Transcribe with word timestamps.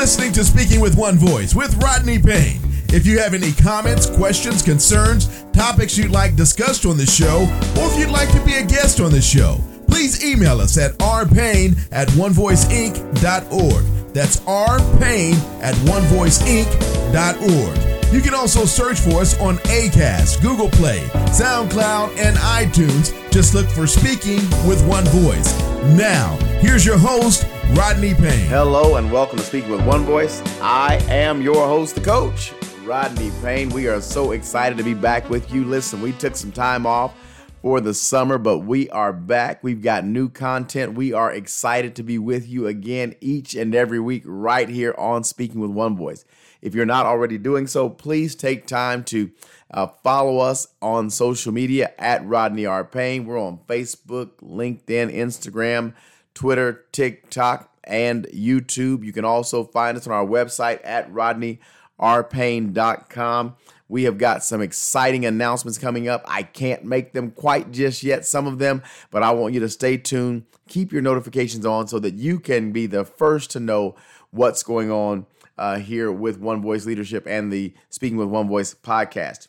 listening 0.00 0.32
to 0.32 0.42
Speaking 0.42 0.80
with 0.80 0.96
One 0.96 1.18
Voice 1.18 1.54
with 1.54 1.76
Rodney 1.82 2.18
Payne. 2.18 2.58
If 2.88 3.06
you 3.06 3.18
have 3.18 3.34
any 3.34 3.52
comments, 3.52 4.08
questions, 4.08 4.62
concerns, 4.62 5.44
topics 5.52 5.98
you'd 5.98 6.10
like 6.10 6.36
discussed 6.36 6.86
on 6.86 6.96
the 6.96 7.04
show, 7.04 7.42
or 7.78 7.92
if 7.92 7.98
you'd 7.98 8.08
like 8.08 8.32
to 8.32 8.42
be 8.42 8.54
a 8.54 8.64
guest 8.64 9.00
on 9.00 9.10
the 9.10 9.20
show, 9.20 9.58
please 9.88 10.24
email 10.24 10.58
us 10.58 10.78
at 10.78 10.92
rpayne 11.00 11.78
at 11.92 12.08
onevoiceinc.org. 12.12 14.14
That's 14.14 14.40
rpayne 14.40 15.34
at 15.62 15.74
onevoiceinc.org. 15.74 18.14
You 18.14 18.22
can 18.22 18.32
also 18.32 18.64
search 18.64 19.00
for 19.00 19.20
us 19.20 19.38
on 19.38 19.58
ACAST, 19.58 20.40
Google 20.40 20.70
Play, 20.70 21.00
SoundCloud, 21.28 22.16
and 22.16 22.38
iTunes. 22.38 23.12
Just 23.30 23.52
look 23.52 23.68
for 23.68 23.86
Speaking 23.86 24.40
with 24.66 24.82
One 24.88 25.04
Voice. 25.08 25.54
Now, 25.94 26.38
here's 26.62 26.86
your 26.86 26.96
host, 26.96 27.44
Rodney 27.72 28.14
Payne. 28.14 28.46
Hello, 28.48 28.96
and 28.96 29.12
welcome 29.12 29.38
to 29.38 29.44
Speaking 29.44 29.70
with 29.70 29.86
One 29.86 30.04
Voice. 30.04 30.42
I 30.60 30.96
am 31.08 31.40
your 31.40 31.66
host, 31.66 31.94
the 31.94 32.00
coach, 32.00 32.52
Rodney 32.84 33.30
Payne. 33.42 33.70
We 33.70 33.86
are 33.86 34.00
so 34.00 34.32
excited 34.32 34.76
to 34.78 34.84
be 34.84 34.92
back 34.92 35.30
with 35.30 35.52
you. 35.52 35.64
Listen, 35.64 36.02
we 36.02 36.12
took 36.12 36.34
some 36.34 36.50
time 36.50 36.84
off 36.84 37.14
for 37.62 37.80
the 37.80 37.94
summer, 37.94 38.38
but 38.38 38.58
we 38.58 38.90
are 38.90 39.12
back. 39.12 39.62
We've 39.62 39.82
got 39.82 40.04
new 40.04 40.28
content. 40.28 40.94
We 40.94 41.12
are 41.12 41.32
excited 41.32 41.94
to 41.96 42.02
be 42.02 42.18
with 42.18 42.48
you 42.48 42.66
again 42.66 43.14
each 43.20 43.54
and 43.54 43.74
every 43.74 44.00
week 44.00 44.24
right 44.26 44.68
here 44.68 44.94
on 44.98 45.22
Speaking 45.22 45.60
with 45.60 45.70
One 45.70 45.96
Voice. 45.96 46.24
If 46.60 46.74
you're 46.74 46.86
not 46.86 47.06
already 47.06 47.38
doing 47.38 47.66
so, 47.66 47.88
please 47.88 48.34
take 48.34 48.66
time 48.66 49.04
to 49.04 49.30
uh, 49.70 49.86
follow 50.02 50.38
us 50.38 50.66
on 50.82 51.08
social 51.08 51.52
media 51.52 51.92
at 51.98 52.26
Rodney 52.26 52.66
R. 52.66 52.84
Payne. 52.84 53.26
We're 53.26 53.40
on 53.40 53.60
Facebook, 53.68 54.36
LinkedIn, 54.42 55.14
Instagram, 55.14 55.94
Twitter, 56.34 56.84
TikTok, 56.92 57.70
and 57.84 58.26
YouTube. 58.28 59.04
You 59.04 59.12
can 59.12 59.24
also 59.24 59.64
find 59.64 59.96
us 59.96 60.06
on 60.06 60.12
our 60.12 60.26
website 60.26 60.80
at 60.84 61.10
rodneyrpayne.com. 61.12 63.56
We 63.88 64.04
have 64.04 64.18
got 64.18 64.44
some 64.44 64.62
exciting 64.62 65.26
announcements 65.26 65.76
coming 65.76 66.08
up. 66.08 66.24
I 66.28 66.44
can't 66.44 66.84
make 66.84 67.12
them 67.12 67.32
quite 67.32 67.72
just 67.72 68.04
yet, 68.04 68.24
some 68.24 68.46
of 68.46 68.60
them, 68.60 68.84
but 69.10 69.24
I 69.24 69.32
want 69.32 69.52
you 69.52 69.58
to 69.60 69.68
stay 69.68 69.96
tuned. 69.96 70.44
Keep 70.68 70.92
your 70.92 71.02
notifications 71.02 71.66
on 71.66 71.88
so 71.88 71.98
that 71.98 72.14
you 72.14 72.38
can 72.38 72.70
be 72.70 72.86
the 72.86 73.04
first 73.04 73.50
to 73.50 73.60
know 73.60 73.96
what's 74.30 74.62
going 74.62 74.92
on 74.92 75.26
uh, 75.58 75.78
here 75.78 76.12
with 76.12 76.38
One 76.38 76.62
Voice 76.62 76.86
Leadership 76.86 77.26
and 77.26 77.52
the 77.52 77.74
Speaking 77.88 78.16
with 78.16 78.28
One 78.28 78.46
Voice 78.48 78.74
podcast. 78.74 79.48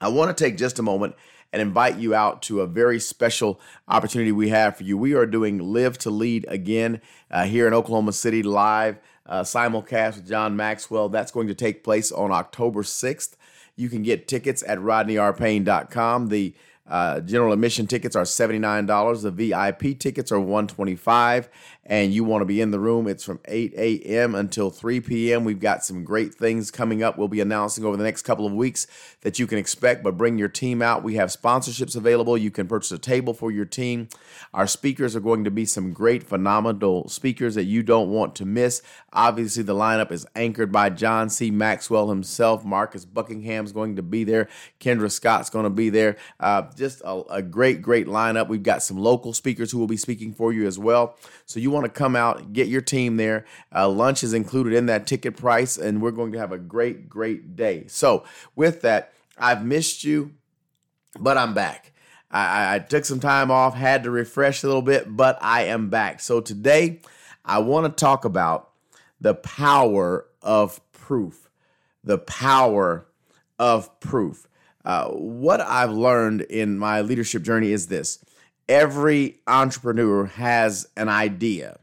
I 0.00 0.08
want 0.08 0.34
to 0.34 0.44
take 0.44 0.56
just 0.56 0.78
a 0.78 0.82
moment 0.82 1.14
and 1.52 1.60
invite 1.60 1.96
you 1.98 2.14
out 2.14 2.42
to 2.42 2.60
a 2.60 2.66
very 2.66 2.98
special 2.98 3.60
opportunity 3.88 4.32
we 4.32 4.48
have 4.48 4.76
for 4.76 4.84
you. 4.84 4.96
We 4.96 5.14
are 5.14 5.26
doing 5.26 5.58
Live 5.58 5.98
to 5.98 6.10
Lead 6.10 6.46
again 6.48 7.00
uh, 7.30 7.44
here 7.44 7.66
in 7.66 7.74
Oklahoma 7.74 8.12
City 8.12 8.42
live 8.42 8.98
uh, 9.26 9.42
simulcast 9.42 10.16
with 10.16 10.28
John 10.28 10.56
Maxwell. 10.56 11.08
That's 11.08 11.32
going 11.32 11.48
to 11.48 11.54
take 11.54 11.84
place 11.84 12.10
on 12.12 12.32
October 12.32 12.82
6th. 12.82 13.36
You 13.76 13.88
can 13.88 14.02
get 14.02 14.26
tickets 14.26 14.62
at 14.66 14.78
rodneyrpayne.com. 14.78 16.28
The 16.28 16.54
uh, 16.88 17.20
general 17.20 17.52
admission 17.52 17.86
tickets 17.86 18.16
are 18.16 18.24
$79. 18.24 19.22
The 19.22 19.30
VIP 19.30 19.98
tickets 19.98 20.32
are 20.32 20.40
125 20.40 21.48
and 21.90 22.14
you 22.14 22.22
want 22.22 22.40
to 22.40 22.46
be 22.46 22.60
in 22.60 22.70
the 22.70 22.78
room, 22.78 23.08
it's 23.08 23.24
from 23.24 23.40
8 23.46 23.74
a.m. 23.76 24.36
until 24.36 24.70
3 24.70 25.00
p.m. 25.00 25.42
We've 25.44 25.58
got 25.58 25.84
some 25.84 26.04
great 26.04 26.32
things 26.32 26.70
coming 26.70 27.02
up. 27.02 27.18
We'll 27.18 27.26
be 27.26 27.40
announcing 27.40 27.84
over 27.84 27.96
the 27.96 28.04
next 28.04 28.22
couple 28.22 28.46
of 28.46 28.52
weeks 28.52 28.86
that 29.22 29.40
you 29.40 29.48
can 29.48 29.58
expect, 29.58 30.04
but 30.04 30.16
bring 30.16 30.38
your 30.38 30.48
team 30.48 30.82
out. 30.82 31.02
We 31.02 31.16
have 31.16 31.30
sponsorships 31.30 31.96
available. 31.96 32.38
You 32.38 32.52
can 32.52 32.68
purchase 32.68 32.92
a 32.92 32.98
table 32.98 33.34
for 33.34 33.50
your 33.50 33.64
team. 33.64 34.08
Our 34.54 34.68
speakers 34.68 35.16
are 35.16 35.20
going 35.20 35.42
to 35.42 35.50
be 35.50 35.64
some 35.64 35.92
great, 35.92 36.22
phenomenal 36.22 37.08
speakers 37.08 37.56
that 37.56 37.64
you 37.64 37.82
don't 37.82 38.10
want 38.10 38.36
to 38.36 38.46
miss. 38.46 38.82
Obviously, 39.12 39.64
the 39.64 39.74
lineup 39.74 40.12
is 40.12 40.24
anchored 40.36 40.70
by 40.70 40.90
John 40.90 41.28
C. 41.28 41.50
Maxwell 41.50 42.08
himself. 42.08 42.64
Marcus 42.64 43.04
Buckingham's 43.04 43.72
going 43.72 43.96
to 43.96 44.02
be 44.02 44.22
there. 44.22 44.48
Kendra 44.78 45.10
Scott's 45.10 45.50
going 45.50 45.64
to 45.64 45.70
be 45.70 45.90
there. 45.90 46.16
Uh, 46.38 46.62
just 46.76 47.00
a, 47.04 47.22
a 47.30 47.42
great, 47.42 47.82
great 47.82 48.06
lineup. 48.06 48.46
We've 48.46 48.62
got 48.62 48.84
some 48.84 48.96
local 48.96 49.32
speakers 49.32 49.72
who 49.72 49.78
will 49.78 49.88
be 49.88 49.96
speaking 49.96 50.32
for 50.32 50.52
you 50.52 50.68
as 50.68 50.78
well. 50.78 51.16
So 51.46 51.58
you 51.58 51.72
want 51.72 51.79
want 51.80 51.94
to 51.94 51.98
come 51.98 52.14
out, 52.14 52.52
get 52.52 52.68
your 52.68 52.82
team 52.82 53.16
there. 53.16 53.46
Uh, 53.74 53.88
lunch 53.88 54.22
is 54.22 54.34
included 54.34 54.74
in 54.74 54.86
that 54.86 55.06
ticket 55.06 55.36
price, 55.36 55.78
and 55.78 56.02
we're 56.02 56.10
going 56.10 56.32
to 56.32 56.38
have 56.38 56.52
a 56.52 56.58
great, 56.58 57.08
great 57.08 57.56
day. 57.56 57.84
So, 57.86 58.24
with 58.54 58.82
that, 58.82 59.14
I've 59.38 59.64
missed 59.64 60.04
you, 60.04 60.32
but 61.18 61.38
I'm 61.38 61.54
back. 61.54 61.92
I, 62.30 62.76
I 62.76 62.78
took 62.80 63.04
some 63.04 63.18
time 63.18 63.50
off, 63.50 63.74
had 63.74 64.02
to 64.04 64.10
refresh 64.10 64.62
a 64.62 64.66
little 64.66 64.82
bit, 64.82 65.16
but 65.16 65.38
I 65.40 65.62
am 65.64 65.88
back. 65.88 66.20
So, 66.20 66.40
today, 66.40 67.00
I 67.44 67.60
want 67.60 67.86
to 67.86 68.00
talk 68.00 68.26
about 68.26 68.70
the 69.20 69.34
power 69.34 70.26
of 70.42 70.80
proof. 70.92 71.48
The 72.04 72.18
power 72.18 73.06
of 73.58 74.00
proof. 74.00 74.46
Uh, 74.84 75.08
what 75.08 75.60
I've 75.60 75.92
learned 75.92 76.42
in 76.42 76.78
my 76.78 77.00
leadership 77.00 77.42
journey 77.42 77.72
is 77.72 77.86
this 77.86 78.22
every 78.70 79.40
entrepreneur 79.48 80.26
has 80.26 80.88
an 80.96 81.08
idea, 81.08 81.80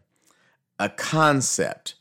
a 0.80 0.88
concept. 0.88 1.96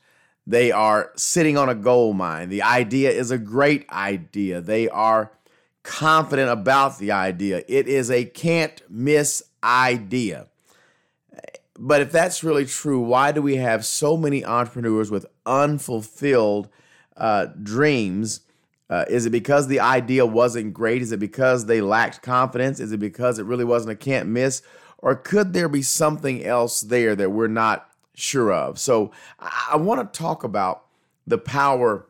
They 0.46 0.70
are 0.70 1.10
sitting 1.16 1.58
on 1.58 1.68
a 1.68 1.74
gold 1.74 2.16
mine. 2.16 2.50
The 2.50 2.62
idea 2.62 3.10
is 3.10 3.32
a 3.32 3.36
great 3.36 3.90
idea. 3.90 4.60
They 4.60 4.88
are 4.88 5.32
confident 5.82 6.50
about 6.50 6.98
the 6.98 7.10
idea. 7.10 7.64
It 7.66 7.88
is 7.88 8.12
a 8.12 8.24
can't 8.24 8.80
miss 8.88 9.42
idea. 9.62 10.46
But 11.78 12.00
if 12.00 12.12
that's 12.12 12.44
really 12.44 12.64
true, 12.64 13.00
why 13.00 13.32
do 13.32 13.42
we 13.42 13.56
have 13.56 13.84
so 13.84 14.16
many 14.16 14.44
entrepreneurs 14.44 15.10
with 15.10 15.26
unfulfilled 15.44 16.68
uh, 17.16 17.46
dreams? 17.60 18.40
Uh, 18.88 19.04
is 19.08 19.26
it 19.26 19.30
because 19.30 19.66
the 19.66 19.80
idea 19.80 20.24
wasn't 20.24 20.72
great? 20.72 21.02
Is 21.02 21.12
it 21.12 21.18
because 21.18 21.66
they 21.66 21.80
lacked 21.80 22.22
confidence? 22.22 22.78
Is 22.78 22.92
it 22.92 23.00
because 23.00 23.38
it 23.38 23.46
really 23.46 23.64
wasn't 23.64 23.92
a 23.92 23.96
can't 23.96 24.28
miss? 24.28 24.62
Or 24.98 25.14
could 25.14 25.52
there 25.52 25.68
be 25.68 25.82
something 25.82 26.44
else 26.44 26.80
there 26.80 27.16
that 27.16 27.30
we're 27.30 27.48
not 27.48 27.90
sure 28.14 28.52
of? 28.52 28.78
So 28.78 29.10
I, 29.40 29.70
I 29.72 29.76
want 29.76 30.12
to 30.12 30.18
talk 30.18 30.44
about 30.44 30.84
the 31.26 31.38
power 31.38 32.06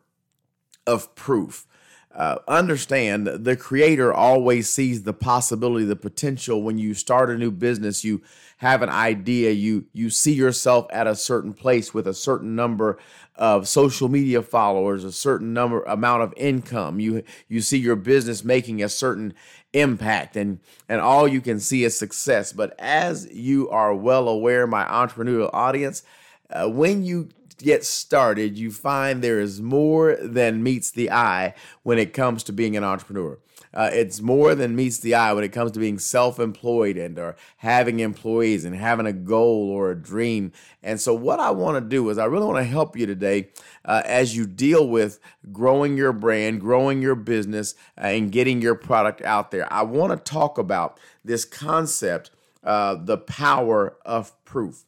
of 0.87 1.15
proof. 1.15 1.67
Uh, 2.15 2.39
understand 2.49 3.27
the 3.27 3.57
creator 3.57 4.13
always 4.13 4.71
sees 4.71 5.03
the 5.03 5.13
possibility, 5.13 5.85
the 5.85 5.97
potential. 5.97 6.63
When 6.63 6.79
you 6.79 6.95
start 6.95 7.29
a 7.29 7.37
new 7.37 7.51
business, 7.51 8.05
you 8.05 8.23
have 8.57 8.83
an 8.83 8.89
idea, 8.89 9.51
you 9.51 9.87
you 9.93 10.09
see 10.09 10.33
yourself 10.33 10.87
at 10.91 11.07
a 11.07 11.15
certain 11.15 11.53
place 11.53 11.93
with 11.93 12.07
a 12.07 12.15
certain 12.15 12.57
number 12.57 12.99
of 13.35 13.69
social 13.69 14.09
media 14.09 14.41
followers, 14.41 15.05
a 15.05 15.13
certain 15.13 15.53
number 15.53 15.83
amount 15.83 16.23
of 16.23 16.33
income. 16.37 16.99
You 16.99 17.23
you 17.49 17.61
see 17.61 17.79
your 17.79 17.97
business 17.97 18.45
making 18.45 18.83
a 18.83 18.89
certain 18.89 19.35
impact 19.73 20.37
and 20.37 20.61
and 20.89 21.01
all 21.03 21.29
you 21.29 21.43
can 21.43 21.61
see 21.61 21.85
is 21.85 21.99
success. 21.99 22.53
But 22.53 22.75
as 22.79 23.31
you 23.31 23.69
are 23.69 23.95
well 23.95 24.27
aware, 24.27 24.67
my 24.67 24.85
entrepreneurial 24.85 25.51
audience, 25.53 26.03
uh, 26.49 26.69
when 26.69 27.05
you 27.05 27.29
get 27.59 27.85
started, 27.85 28.57
you 28.57 28.71
find 28.71 29.23
there 29.23 29.41
is 29.41 29.61
more 29.61 30.17
than 30.17 30.63
meets 30.63 30.91
the 30.91 31.11
eye 31.11 31.55
when 31.83 31.99
it 31.99 32.15
comes 32.15 32.43
to 32.45 32.53
being 32.53 32.77
an 32.77 32.85
entrepreneur. 32.85 33.39
Uh, 33.77 33.91
it's 33.93 34.21
more 34.23 34.55
than 34.55 34.75
meets 34.75 34.99
the 34.99 35.15
eye 35.15 35.33
when 35.33 35.45
it 35.45 35.53
comes 35.53 35.71
to 35.71 35.79
being 35.79 35.99
self-employed 35.99 36.97
and 36.97 37.19
or 37.19 37.37
having 37.59 38.01
employees 38.01 38.65
and 38.65 38.75
having 38.75 39.07
a 39.07 39.13
goal 39.13 39.71
or 39.71 39.91
a 39.91 39.95
dream. 39.95 40.51
And 40.83 41.01
so, 41.01 41.15
what 41.15 41.39
I 41.39 41.51
want 41.51 41.77
to 41.77 41.89
do 41.89 42.09
is, 42.09 42.19
I 42.19 42.25
really 42.25 42.47
want 42.47 42.59
to 42.59 42.65
help 42.65 42.97
you 42.97 43.07
today 43.07 43.51
uh, 43.85 44.03
as 44.07 44.35
you 44.35 44.47
deal 44.47 44.89
with 44.89 45.21
growing 45.53 45.97
your 45.97 46.13
brand, 46.13 46.61
growing 46.61 47.03
your 47.03 47.15
business, 47.15 47.75
uh, 47.99 48.07
and 48.07 48.33
getting 48.33 48.63
your 48.63 48.75
product 48.75 49.23
out 49.23 49.51
there. 49.51 49.73
I 49.73 49.83
want 49.83 50.13
to 50.13 50.33
talk 50.33 50.59
about 50.59 50.99
this 51.25 51.45
concept, 51.45 52.31
uh, 52.65 52.97
the 52.97 53.19
power 53.19 53.97
of 54.07 54.33
proof 54.45 54.87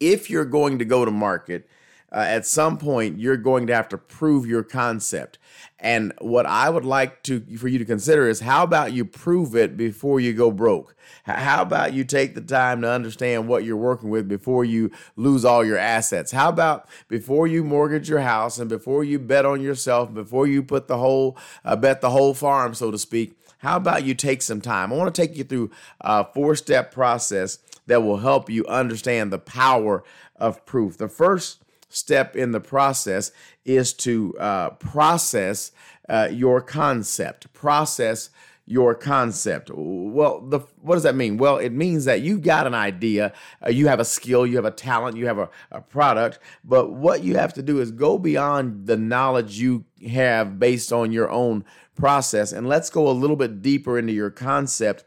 if 0.00 0.30
you're 0.30 0.44
going 0.44 0.78
to 0.78 0.84
go 0.84 1.04
to 1.04 1.10
market, 1.10 1.68
uh, 2.12 2.24
at 2.26 2.46
some 2.46 2.78
point 2.78 3.18
you're 3.18 3.36
going 3.36 3.66
to 3.66 3.74
have 3.74 3.88
to 3.88 3.98
prove 3.98 4.46
your 4.46 4.62
concept. 4.62 5.38
And 5.78 6.12
what 6.20 6.46
I 6.46 6.70
would 6.70 6.84
like 6.84 7.22
to 7.24 7.40
for 7.58 7.68
you 7.68 7.78
to 7.78 7.84
consider 7.84 8.28
is 8.28 8.40
how 8.40 8.62
about 8.62 8.92
you 8.92 9.04
prove 9.04 9.54
it 9.54 9.76
before 9.76 10.20
you 10.20 10.32
go 10.32 10.50
broke? 10.50 10.94
How 11.24 11.62
about 11.62 11.92
you 11.92 12.04
take 12.04 12.34
the 12.34 12.40
time 12.40 12.82
to 12.82 12.90
understand 12.90 13.48
what 13.48 13.64
you're 13.64 13.76
working 13.76 14.10
with 14.10 14.28
before 14.28 14.64
you 14.64 14.90
lose 15.16 15.44
all 15.44 15.64
your 15.64 15.78
assets? 15.78 16.32
How 16.32 16.48
about 16.48 16.88
before 17.08 17.46
you 17.46 17.62
mortgage 17.62 18.08
your 18.08 18.20
house 18.20 18.58
and 18.58 18.68
before 18.68 19.04
you 19.04 19.18
bet 19.18 19.44
on 19.44 19.60
yourself, 19.60 20.14
before 20.14 20.46
you 20.46 20.62
put 20.62 20.88
the 20.88 20.98
whole 20.98 21.36
uh, 21.64 21.76
bet 21.76 22.00
the 22.00 22.10
whole 22.10 22.34
farm, 22.34 22.74
so 22.74 22.90
to 22.90 22.98
speak? 22.98 23.36
How 23.58 23.76
about 23.76 24.04
you 24.04 24.14
take 24.14 24.42
some 24.42 24.60
time? 24.60 24.92
I 24.92 24.96
want 24.96 25.14
to 25.14 25.20
take 25.20 25.36
you 25.36 25.44
through 25.44 25.70
a 26.00 26.24
four 26.24 26.54
step 26.56 26.92
process 26.92 27.58
that 27.86 28.02
will 28.02 28.18
help 28.18 28.50
you 28.50 28.66
understand 28.66 29.32
the 29.32 29.38
power 29.38 30.04
of 30.36 30.64
proof. 30.66 30.98
The 30.98 31.08
first 31.08 31.64
step 31.96 32.36
in 32.36 32.52
the 32.52 32.60
process 32.60 33.32
is 33.64 33.92
to 33.94 34.36
uh, 34.38 34.70
process 34.70 35.72
uh, 36.08 36.28
your 36.30 36.60
concept, 36.60 37.52
process 37.52 38.30
your 38.66 38.94
concept. 38.94 39.70
Well, 39.72 40.40
the 40.40 40.60
what 40.80 40.94
does 40.96 41.04
that 41.04 41.14
mean? 41.14 41.36
Well, 41.36 41.58
it 41.58 41.70
means 41.70 42.04
that 42.04 42.20
you've 42.20 42.42
got 42.42 42.66
an 42.66 42.74
idea, 42.74 43.32
uh, 43.64 43.70
you 43.70 43.86
have 43.86 44.00
a 44.00 44.04
skill, 44.04 44.46
you 44.46 44.56
have 44.56 44.64
a 44.64 44.72
talent, 44.72 45.16
you 45.16 45.26
have 45.26 45.38
a, 45.38 45.48
a 45.70 45.80
product, 45.80 46.40
but 46.64 46.90
what 46.90 47.22
you 47.22 47.36
have 47.36 47.54
to 47.54 47.62
do 47.62 47.80
is 47.80 47.92
go 47.92 48.18
beyond 48.18 48.86
the 48.86 48.96
knowledge 48.96 49.58
you 49.58 49.84
have 50.10 50.58
based 50.58 50.92
on 50.92 51.12
your 51.12 51.30
own 51.30 51.64
process 51.94 52.52
and 52.52 52.68
let's 52.68 52.90
go 52.90 53.08
a 53.08 53.12
little 53.12 53.36
bit 53.36 53.62
deeper 53.62 53.98
into 53.98 54.12
your 54.12 54.30
concept 54.30 55.04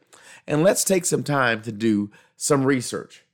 and 0.48 0.64
let's 0.64 0.84
take 0.84 1.06
some 1.06 1.24
time 1.24 1.62
to 1.62 1.72
do 1.72 2.10
some 2.36 2.64
research. 2.64 3.26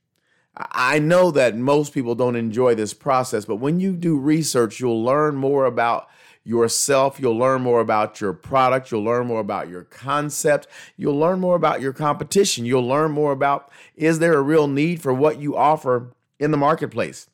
I 0.56 0.98
know 0.98 1.30
that 1.32 1.56
most 1.56 1.92
people 1.92 2.14
don't 2.14 2.36
enjoy 2.36 2.74
this 2.74 2.94
process, 2.94 3.44
but 3.44 3.56
when 3.56 3.78
you 3.78 3.92
do 3.92 4.18
research, 4.18 4.80
you'll 4.80 5.02
learn 5.02 5.36
more 5.36 5.66
about 5.66 6.08
yourself. 6.44 7.20
You'll 7.20 7.36
learn 7.36 7.62
more 7.62 7.80
about 7.80 8.20
your 8.20 8.32
product. 8.32 8.90
You'll 8.90 9.04
learn 9.04 9.26
more 9.26 9.40
about 9.40 9.68
your 9.68 9.82
concept. 9.84 10.66
You'll 10.96 11.18
learn 11.18 11.40
more 11.40 11.56
about 11.56 11.80
your 11.80 11.92
competition. 11.92 12.64
You'll 12.64 12.86
learn 12.86 13.10
more 13.10 13.32
about 13.32 13.70
is 13.96 14.18
there 14.20 14.34
a 14.34 14.42
real 14.42 14.68
need 14.68 15.02
for 15.02 15.12
what 15.12 15.40
you 15.40 15.56
offer 15.56 16.12
in 16.38 16.52
the 16.52 16.56
marketplace? 16.56 17.28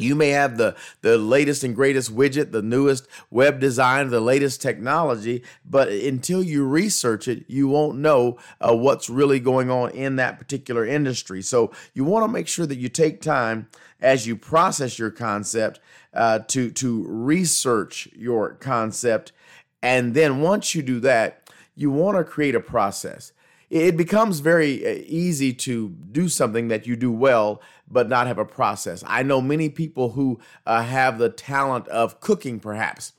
You 0.00 0.14
may 0.14 0.30
have 0.30 0.56
the, 0.56 0.76
the 1.02 1.18
latest 1.18 1.64
and 1.64 1.74
greatest 1.74 2.14
widget, 2.14 2.52
the 2.52 2.62
newest 2.62 3.06
web 3.30 3.60
design, 3.60 4.08
the 4.08 4.20
latest 4.20 4.62
technology, 4.62 5.42
but 5.64 5.88
until 5.88 6.42
you 6.42 6.64
research 6.64 7.28
it, 7.28 7.44
you 7.48 7.68
won't 7.68 7.98
know 7.98 8.38
uh, 8.60 8.74
what's 8.74 9.10
really 9.10 9.40
going 9.40 9.70
on 9.70 9.90
in 9.90 10.16
that 10.16 10.38
particular 10.38 10.86
industry. 10.86 11.42
So 11.42 11.72
you 11.94 12.04
want 12.04 12.24
to 12.24 12.32
make 12.32 12.48
sure 12.48 12.66
that 12.66 12.78
you 12.78 12.88
take 12.88 13.20
time 13.20 13.68
as 14.00 14.26
you 14.26 14.36
process 14.36 14.98
your 14.98 15.10
concept 15.10 15.80
uh, 16.14 16.40
to 16.48 16.70
to 16.72 17.04
research 17.06 18.08
your 18.16 18.54
concept, 18.54 19.32
and 19.82 20.14
then 20.14 20.40
once 20.40 20.74
you 20.74 20.82
do 20.82 21.00
that, 21.00 21.48
you 21.76 21.90
want 21.90 22.16
to 22.16 22.24
create 22.24 22.54
a 22.54 22.60
process. 22.60 23.32
It 23.70 23.96
becomes 23.96 24.40
very 24.40 24.84
uh, 24.84 25.02
easy 25.06 25.52
to 25.54 25.90
do 26.10 26.28
something 26.28 26.68
that 26.68 26.86
you 26.86 26.96
do 26.96 27.12
well, 27.12 27.62
but 27.88 28.08
not 28.08 28.26
have 28.26 28.38
a 28.38 28.44
process. 28.44 29.04
I 29.06 29.22
know 29.22 29.40
many 29.40 29.68
people 29.68 30.10
who 30.10 30.40
uh, 30.66 30.82
have 30.82 31.18
the 31.18 31.30
talent 31.30 31.86
of 31.88 32.20
cooking, 32.20 32.58
perhaps 32.60 33.12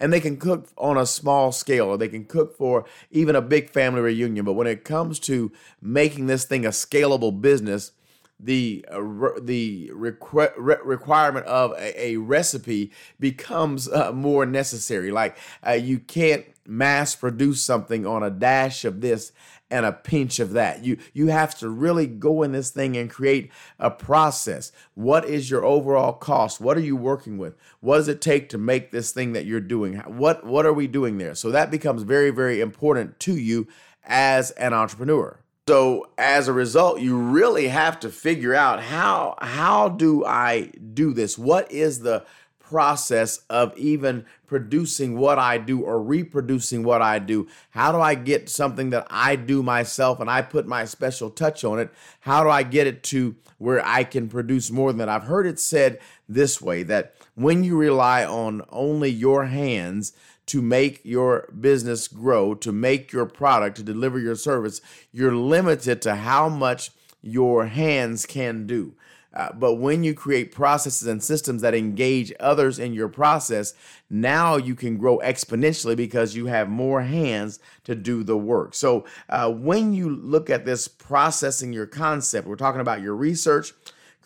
and 0.00 0.12
they 0.12 0.20
can 0.20 0.36
cook 0.36 0.68
on 0.76 0.96
a 0.96 1.06
small 1.06 1.52
scale 1.52 1.86
or 1.86 1.98
they 1.98 2.08
can 2.08 2.24
cook 2.24 2.56
for 2.56 2.84
even 3.10 3.34
a 3.34 3.42
big 3.42 3.70
family 3.70 4.00
reunion. 4.00 4.44
But 4.44 4.52
when 4.52 4.66
it 4.66 4.84
comes 4.84 5.18
to 5.20 5.52
making 5.80 6.26
this 6.26 6.44
thing 6.44 6.64
a 6.64 6.70
scalable 6.70 7.40
business, 7.40 7.92
the 8.40 8.84
uh, 8.92 9.02
re- 9.02 9.40
the 9.40 9.90
requ- 9.94 10.52
re- 10.56 10.76
requirement 10.84 11.46
of 11.46 11.72
a, 11.72 12.06
a 12.06 12.16
recipe 12.16 12.92
becomes 13.18 13.88
uh, 13.88 14.12
more 14.12 14.46
necessary. 14.46 15.10
Like 15.10 15.36
uh, 15.66 15.72
you 15.72 15.98
can't 15.98 16.44
mass 16.66 17.16
produce 17.16 17.62
something 17.62 18.06
on 18.06 18.22
a 18.22 18.30
dash 18.30 18.84
of 18.84 19.00
this 19.00 19.32
and 19.70 19.84
a 19.84 19.92
pinch 19.92 20.38
of 20.38 20.52
that. 20.52 20.84
You 20.84 20.98
you 21.12 21.28
have 21.28 21.58
to 21.58 21.68
really 21.68 22.06
go 22.06 22.42
in 22.42 22.52
this 22.52 22.70
thing 22.70 22.96
and 22.96 23.10
create 23.10 23.50
a 23.78 23.90
process. 23.90 24.72
What 24.94 25.24
is 25.24 25.50
your 25.50 25.64
overall 25.64 26.12
cost? 26.12 26.60
What 26.60 26.76
are 26.76 26.82
you 26.82 26.96
working 26.96 27.38
with? 27.38 27.54
What 27.80 27.96
does 27.96 28.08
it 28.08 28.20
take 28.20 28.48
to 28.50 28.58
make 28.58 28.90
this 28.90 29.12
thing 29.12 29.32
that 29.32 29.46
you're 29.46 29.60
doing? 29.60 29.96
What 29.96 30.44
what 30.46 30.66
are 30.66 30.72
we 30.72 30.86
doing 30.86 31.18
there? 31.18 31.34
So 31.34 31.50
that 31.50 31.70
becomes 31.70 32.02
very 32.02 32.30
very 32.30 32.60
important 32.60 33.18
to 33.20 33.36
you 33.36 33.66
as 34.04 34.52
an 34.52 34.72
entrepreneur. 34.72 35.37
So 35.68 36.08
as 36.16 36.48
a 36.48 36.54
result, 36.54 37.02
you 37.02 37.14
really 37.14 37.68
have 37.68 38.00
to 38.00 38.08
figure 38.08 38.54
out 38.54 38.82
how 38.82 39.36
how 39.42 39.90
do 39.90 40.24
I 40.24 40.70
do 40.94 41.12
this? 41.12 41.36
What 41.36 41.70
is 41.70 42.00
the 42.00 42.24
process 42.58 43.40
of 43.50 43.76
even 43.76 44.24
producing 44.46 45.18
what 45.18 45.38
I 45.38 45.58
do 45.58 45.82
or 45.82 46.02
reproducing 46.02 46.84
what 46.84 47.02
I 47.02 47.18
do? 47.18 47.48
How 47.72 47.92
do 47.92 48.00
I 48.00 48.14
get 48.14 48.48
something 48.48 48.88
that 48.90 49.06
I 49.10 49.36
do 49.36 49.62
myself 49.62 50.20
and 50.20 50.30
I 50.30 50.40
put 50.40 50.66
my 50.66 50.86
special 50.86 51.28
touch 51.28 51.64
on 51.64 51.78
it? 51.78 51.92
How 52.20 52.42
do 52.42 52.48
I 52.48 52.62
get 52.62 52.86
it 52.86 53.02
to 53.02 53.36
where 53.58 53.84
I 53.86 54.04
can 54.04 54.30
produce 54.30 54.70
more 54.70 54.90
than 54.90 55.00
that? 55.00 55.10
I've 55.10 55.24
heard 55.24 55.46
it 55.46 55.60
said 55.60 55.98
this 56.26 56.62
way 56.62 56.82
that 56.84 57.14
when 57.38 57.62
you 57.62 57.76
rely 57.76 58.24
on 58.24 58.62
only 58.70 59.08
your 59.08 59.46
hands 59.46 60.12
to 60.46 60.60
make 60.60 61.00
your 61.04 61.48
business 61.60 62.08
grow, 62.08 62.54
to 62.54 62.72
make 62.72 63.12
your 63.12 63.26
product, 63.26 63.76
to 63.76 63.82
deliver 63.84 64.18
your 64.18 64.34
service, 64.34 64.80
you're 65.12 65.34
limited 65.34 66.02
to 66.02 66.16
how 66.16 66.48
much 66.48 66.90
your 67.22 67.66
hands 67.66 68.26
can 68.26 68.66
do. 68.66 68.94
Uh, 69.34 69.52
but 69.52 69.74
when 69.74 70.02
you 70.02 70.14
create 70.14 70.50
processes 70.50 71.06
and 71.06 71.22
systems 71.22 71.62
that 71.62 71.74
engage 71.74 72.32
others 72.40 72.78
in 72.78 72.92
your 72.92 73.08
process, 73.08 73.74
now 74.10 74.56
you 74.56 74.74
can 74.74 74.96
grow 74.96 75.18
exponentially 75.18 75.94
because 75.94 76.34
you 76.34 76.46
have 76.46 76.68
more 76.68 77.02
hands 77.02 77.60
to 77.84 77.94
do 77.94 78.24
the 78.24 78.36
work. 78.36 78.74
So, 78.74 79.04
uh, 79.28 79.52
when 79.52 79.92
you 79.92 80.08
look 80.08 80.50
at 80.50 80.64
this 80.64 80.88
processing 80.88 81.72
your 81.72 81.86
concept, 81.86 82.48
we're 82.48 82.56
talking 82.56 82.80
about 82.80 83.02
your 83.02 83.14
research, 83.14 83.74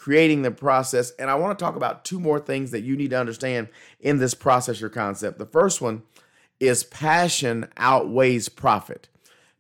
creating 0.03 0.43
the 0.43 0.51
process, 0.51 1.13
and 1.13 1.31
I 1.31 1.37
want 1.37 1.57
to 1.57 1.65
talk 1.65 1.77
about 1.77 2.05
two 2.05 2.19
more 2.19 2.41
things 2.41 2.73
that 2.73 2.83
you 2.83 2.97
need 2.97 3.11
to 3.11 3.21
understand 3.21 3.69
in 4.01 4.19
this 4.19 4.35
process 4.35 4.81
your 4.81 4.91
concept. 4.91 5.39
The 5.39 5.47
first 5.47 5.81
one 5.81 6.03
is 6.59 6.83
passion 6.83 7.69
outweighs 7.77 8.49
profit. 8.49 9.09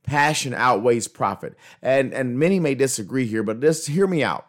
Passion 0.03 0.53
outweighs 0.53 1.06
profit. 1.06 1.56
And 1.81 2.12
and 2.12 2.41
many 2.41 2.59
may 2.59 2.75
disagree 2.75 3.25
here, 3.25 3.44
but 3.44 3.61
just 3.61 3.87
hear 3.87 4.09
me 4.09 4.25
out. 4.25 4.49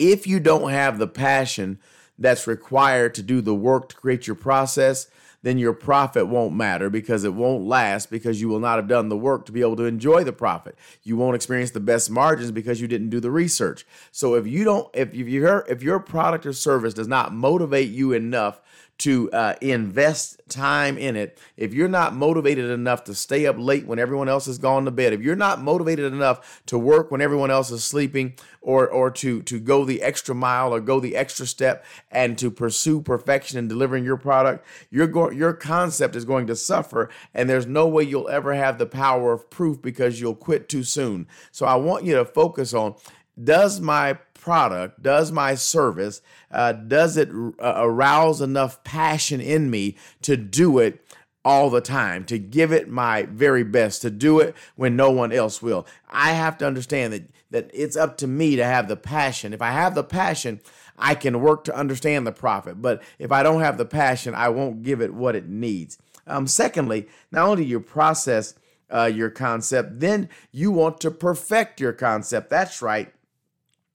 If 0.00 0.26
you 0.26 0.40
don't 0.40 0.70
have 0.70 0.98
the 0.98 1.06
passion 1.06 1.78
that's 2.18 2.48
required 2.48 3.14
to 3.14 3.22
do 3.22 3.40
the 3.40 3.54
work 3.54 3.90
to 3.90 3.96
create 3.96 4.26
your 4.26 4.34
process, 4.34 5.06
then 5.42 5.58
your 5.58 5.72
profit 5.72 6.26
won't 6.26 6.54
matter 6.54 6.90
because 6.90 7.24
it 7.24 7.34
won't 7.34 7.64
last 7.64 8.10
because 8.10 8.40
you 8.40 8.48
will 8.48 8.60
not 8.60 8.76
have 8.76 8.88
done 8.88 9.08
the 9.08 9.16
work 9.16 9.46
to 9.46 9.52
be 9.52 9.60
able 9.60 9.76
to 9.76 9.84
enjoy 9.84 10.24
the 10.24 10.32
profit. 10.32 10.76
You 11.02 11.16
won't 11.16 11.36
experience 11.36 11.70
the 11.70 11.80
best 11.80 12.10
margins 12.10 12.50
because 12.50 12.80
you 12.80 12.88
didn't 12.88 13.10
do 13.10 13.20
the 13.20 13.30
research. 13.30 13.86
So 14.10 14.34
if 14.34 14.46
you 14.46 14.64
don't 14.64 14.88
if 14.94 15.14
your 15.14 15.64
if 15.68 15.82
your 15.82 16.00
product 16.00 16.46
or 16.46 16.52
service 16.52 16.94
does 16.94 17.08
not 17.08 17.32
motivate 17.32 17.90
you 17.90 18.12
enough 18.12 18.60
to 18.98 19.30
uh, 19.30 19.54
invest 19.60 20.40
time 20.48 20.98
in 20.98 21.14
it, 21.16 21.38
if 21.56 21.72
you're 21.72 21.88
not 21.88 22.14
motivated 22.14 22.70
enough 22.70 23.04
to 23.04 23.14
stay 23.14 23.46
up 23.46 23.56
late 23.58 23.86
when 23.86 23.98
everyone 23.98 24.28
else 24.28 24.46
has 24.46 24.58
gone 24.58 24.84
to 24.84 24.90
bed, 24.90 25.12
if 25.12 25.20
you're 25.20 25.36
not 25.36 25.60
motivated 25.60 26.12
enough 26.12 26.62
to 26.66 26.78
work 26.78 27.10
when 27.10 27.20
everyone 27.20 27.50
else 27.50 27.70
is 27.70 27.84
sleeping, 27.84 28.34
or 28.60 28.88
or 28.88 29.10
to 29.10 29.40
to 29.42 29.60
go 29.60 29.84
the 29.84 30.02
extra 30.02 30.34
mile 30.34 30.74
or 30.74 30.80
go 30.80 31.00
the 31.00 31.16
extra 31.16 31.46
step 31.46 31.84
and 32.10 32.36
to 32.38 32.50
pursue 32.50 33.00
perfection 33.00 33.58
in 33.58 33.68
delivering 33.68 34.04
your 34.04 34.16
product, 34.16 34.66
your 34.90 35.06
go- 35.06 35.30
your 35.30 35.52
concept 35.52 36.16
is 36.16 36.24
going 36.24 36.46
to 36.46 36.56
suffer, 36.56 37.08
and 37.32 37.48
there's 37.48 37.66
no 37.66 37.86
way 37.86 38.02
you'll 38.02 38.28
ever 38.28 38.54
have 38.54 38.78
the 38.78 38.86
power 38.86 39.32
of 39.32 39.48
proof 39.48 39.80
because 39.80 40.20
you'll 40.20 40.34
quit 40.34 40.68
too 40.68 40.82
soon. 40.82 41.26
So 41.52 41.66
I 41.66 41.76
want 41.76 42.04
you 42.04 42.16
to 42.16 42.24
focus 42.24 42.74
on 42.74 42.96
does 43.42 43.80
my 43.80 44.18
product, 44.38 45.02
does 45.02 45.30
my 45.32 45.54
service, 45.54 46.22
uh, 46.50 46.72
does 46.72 47.16
it 47.16 47.28
uh, 47.30 47.74
arouse 47.76 48.40
enough 48.40 48.82
passion 48.84 49.40
in 49.40 49.70
me 49.70 49.96
to 50.22 50.36
do 50.36 50.78
it 50.78 51.04
all 51.44 51.70
the 51.70 51.80
time, 51.80 52.24
to 52.24 52.38
give 52.38 52.72
it 52.72 52.88
my 52.88 53.22
very 53.22 53.64
best, 53.64 54.02
to 54.02 54.10
do 54.10 54.38
it 54.38 54.54
when 54.76 54.96
no 54.96 55.10
one 55.10 55.32
else 55.32 55.62
will. 55.62 55.86
I 56.08 56.32
have 56.32 56.58
to 56.58 56.66
understand 56.66 57.12
that 57.12 57.30
that 57.50 57.70
it's 57.72 57.96
up 57.96 58.18
to 58.18 58.26
me 58.26 58.56
to 58.56 58.64
have 58.64 58.88
the 58.88 58.96
passion. 58.96 59.54
If 59.54 59.62
I 59.62 59.70
have 59.70 59.94
the 59.94 60.04
passion, 60.04 60.60
I 60.98 61.14
can 61.14 61.40
work 61.40 61.64
to 61.64 61.74
understand 61.74 62.26
the 62.26 62.32
profit. 62.32 62.82
But 62.82 63.02
if 63.18 63.32
I 63.32 63.42
don't 63.42 63.62
have 63.62 63.78
the 63.78 63.86
passion, 63.86 64.34
I 64.34 64.50
won't 64.50 64.82
give 64.82 65.00
it 65.00 65.14
what 65.14 65.34
it 65.34 65.48
needs. 65.48 65.96
Um, 66.26 66.46
secondly, 66.46 67.08
not 67.32 67.48
only 67.48 67.64
do 67.64 67.70
you 67.70 67.80
process 67.80 68.54
uh, 68.92 69.10
your 69.12 69.30
concept, 69.30 70.00
then 70.00 70.28
you 70.52 70.70
want 70.70 71.00
to 71.00 71.10
perfect 71.10 71.80
your 71.80 71.94
concept. 71.94 72.50
That's 72.50 72.82
right. 72.82 73.12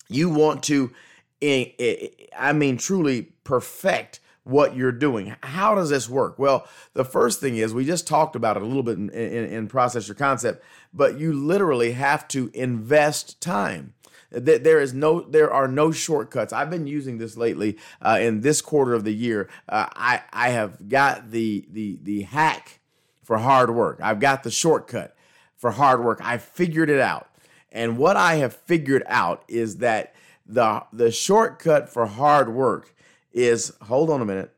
You 0.09 0.29
want 0.29 0.63
to, 0.63 0.91
I 1.41 2.53
mean, 2.53 2.77
truly 2.77 3.23
perfect 3.43 4.19
what 4.43 4.75
you're 4.75 4.91
doing. 4.91 5.35
How 5.41 5.75
does 5.75 5.89
this 5.89 6.09
work? 6.09 6.37
Well, 6.37 6.67
the 6.93 7.05
first 7.05 7.39
thing 7.39 7.57
is 7.57 7.73
we 7.73 7.85
just 7.85 8.07
talked 8.07 8.35
about 8.35 8.57
it 8.57 8.63
a 8.63 8.65
little 8.65 8.83
bit 8.83 8.97
in, 8.97 9.09
in, 9.09 9.45
in 9.45 9.67
process 9.67 10.07
your 10.07 10.15
concept, 10.15 10.63
but 10.93 11.17
you 11.17 11.33
literally 11.33 11.93
have 11.93 12.27
to 12.29 12.51
invest 12.53 13.39
time. 13.41 13.93
There 14.31 14.81
is 14.81 14.95
no 14.95 15.21
there 15.21 15.53
are 15.53 15.67
no 15.67 15.91
shortcuts. 15.91 16.51
I've 16.51 16.71
been 16.71 16.87
using 16.87 17.19
this 17.19 17.37
lately 17.37 17.77
uh, 18.01 18.17
in 18.19 18.41
this 18.41 18.61
quarter 18.61 18.95
of 18.95 19.03
the 19.03 19.13
year. 19.13 19.47
Uh, 19.69 19.85
i 19.95 20.21
i 20.33 20.49
have 20.49 20.89
got 20.89 21.29
the 21.29 21.67
the 21.71 21.99
the 22.01 22.23
hack 22.23 22.79
for 23.21 23.37
hard 23.37 23.69
work. 23.69 23.99
I've 24.01 24.19
got 24.19 24.41
the 24.41 24.49
shortcut 24.49 25.15
for 25.55 25.69
hard 25.69 26.03
work. 26.03 26.19
I 26.23 26.39
figured 26.39 26.89
it 26.89 26.99
out 26.99 27.27
and 27.73 27.97
what 27.97 28.15
I 28.15 28.35
have 28.35 28.53
figured 28.53 29.03
out 29.07 29.43
is 29.47 29.77
that 29.77 30.13
the 30.45 30.83
the 30.93 31.11
shortcut 31.11 31.89
for 31.89 32.05
hard 32.05 32.53
work 32.53 32.95
is 33.33 33.73
hold 33.81 34.09
on 34.09 34.21
a 34.21 34.25
minute. 34.25 34.53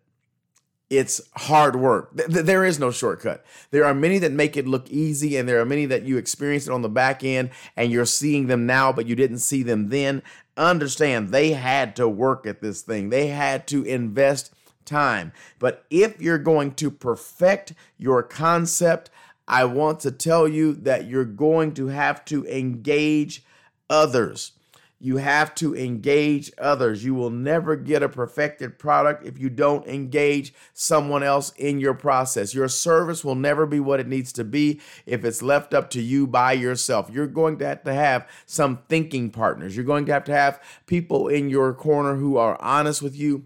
It's 0.90 1.22
hard 1.36 1.76
work. 1.76 2.12
There 2.14 2.64
is 2.64 2.78
no 2.78 2.92
shortcut. 2.92 3.44
There 3.72 3.86
are 3.86 3.94
many 3.96 4.20
that 4.20 4.32
make 4.32 4.56
it 4.56 4.68
look 4.68 4.88
easy, 4.90 5.36
and 5.36 5.50
there 5.50 5.60
are 5.60 5.66
many 5.66 5.88
that 5.88 6.04
you 6.04 6.18
experience 6.18 6.68
it 6.68 6.74
on 6.74 6.84
the 6.84 6.90
back 6.90 7.24
end 7.24 7.50
and 7.76 7.92
you're 7.92 8.06
seeing 8.06 8.48
them 8.48 8.68
now, 8.68 8.92
but 8.92 9.08
you 9.08 9.16
didn't 9.16 9.40
see 9.40 9.64
them 9.64 9.90
then. 9.90 10.22
Understand 10.58 11.30
they 11.30 11.54
had 11.54 11.96
to 11.96 12.08
work 12.08 12.46
at 12.46 12.62
this 12.62 12.82
thing, 12.82 13.10
they 13.10 13.28
had 13.28 13.66
to 13.68 13.84
invest 13.84 14.54
time. 14.86 15.34
But 15.58 15.86
if 15.90 16.22
you're 16.22 16.38
going 16.38 16.76
to 16.76 16.92
perfect 16.92 17.74
your 17.98 18.22
concept, 18.22 19.10
I 19.48 19.66
want 19.66 20.00
to 20.02 20.12
tell 20.12 20.48
you 20.48 20.74
that 20.74 21.08
you're 21.08 21.25
going 21.25 21.74
to 21.75 21.88
have 21.88 22.25
to 22.25 22.46
engage 22.48 23.44
others. 23.90 24.54
You 24.98 25.18
have 25.18 25.54
to 25.56 25.75
engage 25.75 26.52
others. 26.58 27.04
You 27.04 27.14
will 27.14 27.30
never 27.30 27.75
get 27.75 28.02
a 28.02 28.10
perfected 28.10 28.80
product 28.80 29.25
if 29.25 29.38
you 29.38 29.50
don't 29.50 29.86
engage 29.88 30.54
someone 30.74 31.22
else 31.22 31.52
in 31.58 31.80
your 31.80 31.94
process. 31.94 32.56
Your 32.56 32.70
service 32.70 33.24
will 33.24 33.36
never 33.36 33.66
be 33.66 33.80
what 33.80 34.00
it 34.00 34.08
needs 34.08 34.32
to 34.34 34.44
be 34.44 34.80
if 35.06 35.25
it's 35.25 35.42
left 35.42 35.74
up 35.74 35.90
to 35.92 36.02
you 36.02 36.25
by 36.25 36.54
yourself. 36.54 37.10
You're 37.12 37.28
going 37.28 37.58
to 37.60 37.68
have 37.68 37.84
to 37.84 37.94
have 37.94 38.28
some 38.46 38.80
thinking 38.88 39.30
partners. 39.30 39.75
You're 39.75 39.86
going 39.86 40.06
to 40.06 40.14
have 40.14 40.24
to 40.25 40.34
have 40.34 40.64
people 40.88 41.28
in 41.28 41.50
your 41.50 41.74
corner 41.74 42.16
who 42.16 42.38
are 42.38 42.60
honest 42.62 43.02
with 43.02 43.16
you 43.16 43.46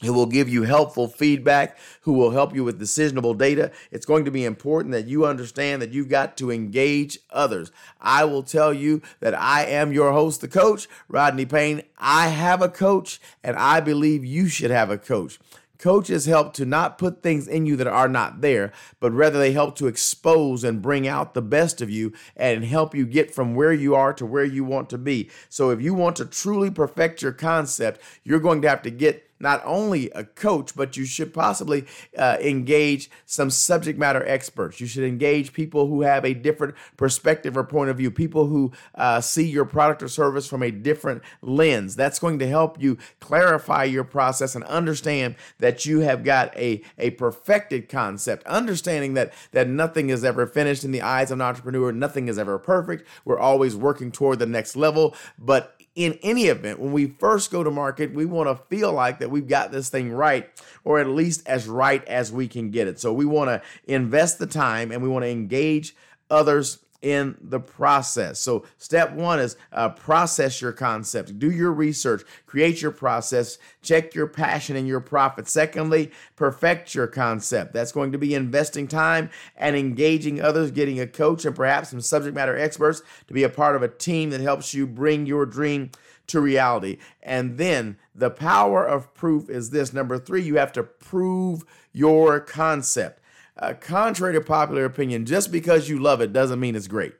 who 0.00 0.12
will 0.12 0.26
give 0.26 0.48
you 0.48 0.62
helpful 0.62 1.08
feedback, 1.08 1.78
who 2.02 2.12
will 2.12 2.30
help 2.30 2.54
you 2.54 2.64
with 2.64 2.80
decisionable 2.80 3.36
data. 3.36 3.70
It's 3.90 4.06
going 4.06 4.24
to 4.24 4.30
be 4.30 4.44
important 4.44 4.92
that 4.92 5.06
you 5.06 5.26
understand 5.26 5.82
that 5.82 5.92
you've 5.92 6.08
got 6.08 6.36
to 6.38 6.50
engage 6.50 7.18
others. 7.30 7.70
I 8.00 8.24
will 8.24 8.42
tell 8.42 8.72
you 8.72 9.02
that 9.20 9.38
I 9.38 9.64
am 9.64 9.92
your 9.92 10.12
host, 10.12 10.40
the 10.40 10.48
coach, 10.48 10.88
Rodney 11.08 11.46
Payne. 11.46 11.82
I 11.98 12.28
have 12.28 12.62
a 12.62 12.68
coach, 12.68 13.20
and 13.44 13.56
I 13.56 13.80
believe 13.80 14.24
you 14.24 14.48
should 14.48 14.70
have 14.70 14.90
a 14.90 14.98
coach. 14.98 15.38
Coaches 15.78 16.26
help 16.26 16.52
to 16.54 16.66
not 16.66 16.98
put 16.98 17.22
things 17.22 17.48
in 17.48 17.64
you 17.64 17.74
that 17.76 17.86
are 17.86 18.08
not 18.08 18.42
there, 18.42 18.70
but 19.00 19.12
rather 19.12 19.38
they 19.38 19.52
help 19.52 19.76
to 19.76 19.86
expose 19.86 20.62
and 20.62 20.82
bring 20.82 21.08
out 21.08 21.32
the 21.32 21.40
best 21.40 21.80
of 21.80 21.88
you 21.88 22.12
and 22.36 22.66
help 22.66 22.94
you 22.94 23.06
get 23.06 23.34
from 23.34 23.54
where 23.54 23.72
you 23.72 23.94
are 23.94 24.12
to 24.12 24.26
where 24.26 24.44
you 24.44 24.62
want 24.62 24.90
to 24.90 24.98
be. 24.98 25.30
So 25.48 25.70
if 25.70 25.80
you 25.80 25.94
want 25.94 26.16
to 26.16 26.26
truly 26.26 26.70
perfect 26.70 27.22
your 27.22 27.32
concept, 27.32 27.98
you're 28.24 28.40
going 28.40 28.60
to 28.60 28.68
have 28.68 28.82
to 28.82 28.90
get 28.90 29.29
not 29.40 29.62
only 29.64 30.10
a 30.10 30.24
coach, 30.24 30.76
but 30.76 30.96
you 30.96 31.04
should 31.06 31.32
possibly 31.32 31.86
uh, 32.16 32.36
engage 32.40 33.10
some 33.26 33.50
subject 33.50 33.98
matter 33.98 34.24
experts. 34.26 34.80
You 34.80 34.86
should 34.86 35.04
engage 35.04 35.52
people 35.52 35.86
who 35.86 36.02
have 36.02 36.24
a 36.24 36.34
different 36.34 36.74
perspective 36.96 37.56
or 37.56 37.64
point 37.64 37.90
of 37.90 37.96
view, 37.96 38.10
people 38.10 38.46
who 38.46 38.72
uh, 38.94 39.20
see 39.20 39.48
your 39.48 39.64
product 39.64 40.02
or 40.02 40.08
service 40.08 40.46
from 40.46 40.62
a 40.62 40.70
different 40.70 41.22
lens. 41.42 41.96
That's 41.96 42.18
going 42.18 42.38
to 42.40 42.48
help 42.48 42.80
you 42.80 42.98
clarify 43.18 43.84
your 43.84 44.04
process 44.04 44.54
and 44.54 44.64
understand 44.64 45.36
that 45.58 45.86
you 45.86 46.00
have 46.00 46.22
got 46.22 46.56
a, 46.56 46.82
a 46.98 47.10
perfected 47.10 47.88
concept, 47.88 48.46
understanding 48.46 49.14
that, 49.14 49.32
that 49.52 49.68
nothing 49.68 50.10
is 50.10 50.24
ever 50.24 50.46
finished 50.46 50.84
in 50.84 50.92
the 50.92 51.02
eyes 51.02 51.30
of 51.30 51.38
an 51.38 51.42
entrepreneur, 51.42 51.92
nothing 51.92 52.28
is 52.28 52.38
ever 52.38 52.58
perfect. 52.58 53.06
We're 53.24 53.38
always 53.38 53.74
working 53.74 54.12
toward 54.12 54.38
the 54.38 54.46
next 54.46 54.76
level, 54.76 55.14
but 55.38 55.79
in 55.94 56.18
any 56.22 56.44
event, 56.44 56.78
when 56.78 56.92
we 56.92 57.06
first 57.06 57.50
go 57.50 57.64
to 57.64 57.70
market, 57.70 58.14
we 58.14 58.24
want 58.24 58.48
to 58.48 58.64
feel 58.74 58.92
like 58.92 59.18
that 59.18 59.30
we've 59.30 59.48
got 59.48 59.72
this 59.72 59.88
thing 59.88 60.12
right, 60.12 60.48
or 60.84 60.98
at 60.98 61.08
least 61.08 61.46
as 61.46 61.66
right 61.66 62.04
as 62.06 62.32
we 62.32 62.46
can 62.48 62.70
get 62.70 62.86
it. 62.86 63.00
So 63.00 63.12
we 63.12 63.24
want 63.24 63.48
to 63.48 63.62
invest 63.84 64.38
the 64.38 64.46
time 64.46 64.92
and 64.92 65.02
we 65.02 65.08
want 65.08 65.24
to 65.24 65.30
engage 65.30 65.94
others 66.30 66.78
in 67.02 67.36
the 67.40 67.60
process. 67.60 68.38
So, 68.38 68.64
step 68.76 69.12
one 69.12 69.38
is 69.38 69.56
uh, 69.72 69.90
process 69.90 70.60
your 70.60 70.72
concept, 70.72 71.38
do 71.38 71.50
your 71.50 71.72
research, 71.72 72.22
create 72.46 72.82
your 72.82 72.90
process, 72.90 73.58
check 73.82 74.14
your 74.14 74.26
passion 74.26 74.76
and 74.76 74.86
your 74.86 75.00
profit. 75.00 75.48
Secondly, 75.48 76.10
perfect 76.36 76.94
your 76.94 77.06
concept. 77.06 77.72
That's 77.72 77.92
going 77.92 78.12
to 78.12 78.18
be 78.18 78.34
investing 78.34 78.86
time 78.86 79.30
and 79.56 79.76
engaging 79.76 80.40
others, 80.40 80.70
getting 80.70 81.00
a 81.00 81.06
coach 81.06 81.44
and 81.44 81.56
perhaps 81.56 81.90
some 81.90 82.00
subject 82.00 82.34
matter 82.34 82.56
experts 82.56 83.02
to 83.26 83.34
be 83.34 83.42
a 83.42 83.48
part 83.48 83.76
of 83.76 83.82
a 83.82 83.88
team 83.88 84.30
that 84.30 84.40
helps 84.40 84.74
you 84.74 84.86
bring 84.86 85.26
your 85.26 85.46
dream 85.46 85.90
to 86.26 86.40
reality. 86.40 86.98
And 87.22 87.58
then 87.58 87.98
the 88.14 88.30
power 88.30 88.86
of 88.86 89.12
proof 89.14 89.50
is 89.50 89.70
this 89.70 89.92
number 89.92 90.18
three, 90.18 90.42
you 90.42 90.56
have 90.56 90.72
to 90.72 90.82
prove 90.82 91.64
your 91.92 92.40
concept 92.40 93.19
uh, 93.60 93.74
contrary 93.74 94.32
to 94.34 94.40
popular 94.40 94.84
opinion, 94.84 95.26
just 95.26 95.52
because 95.52 95.88
you 95.88 95.98
love 95.98 96.20
it 96.20 96.32
doesn't 96.32 96.58
mean 96.60 96.74
it's 96.74 96.88
great. 96.88 97.14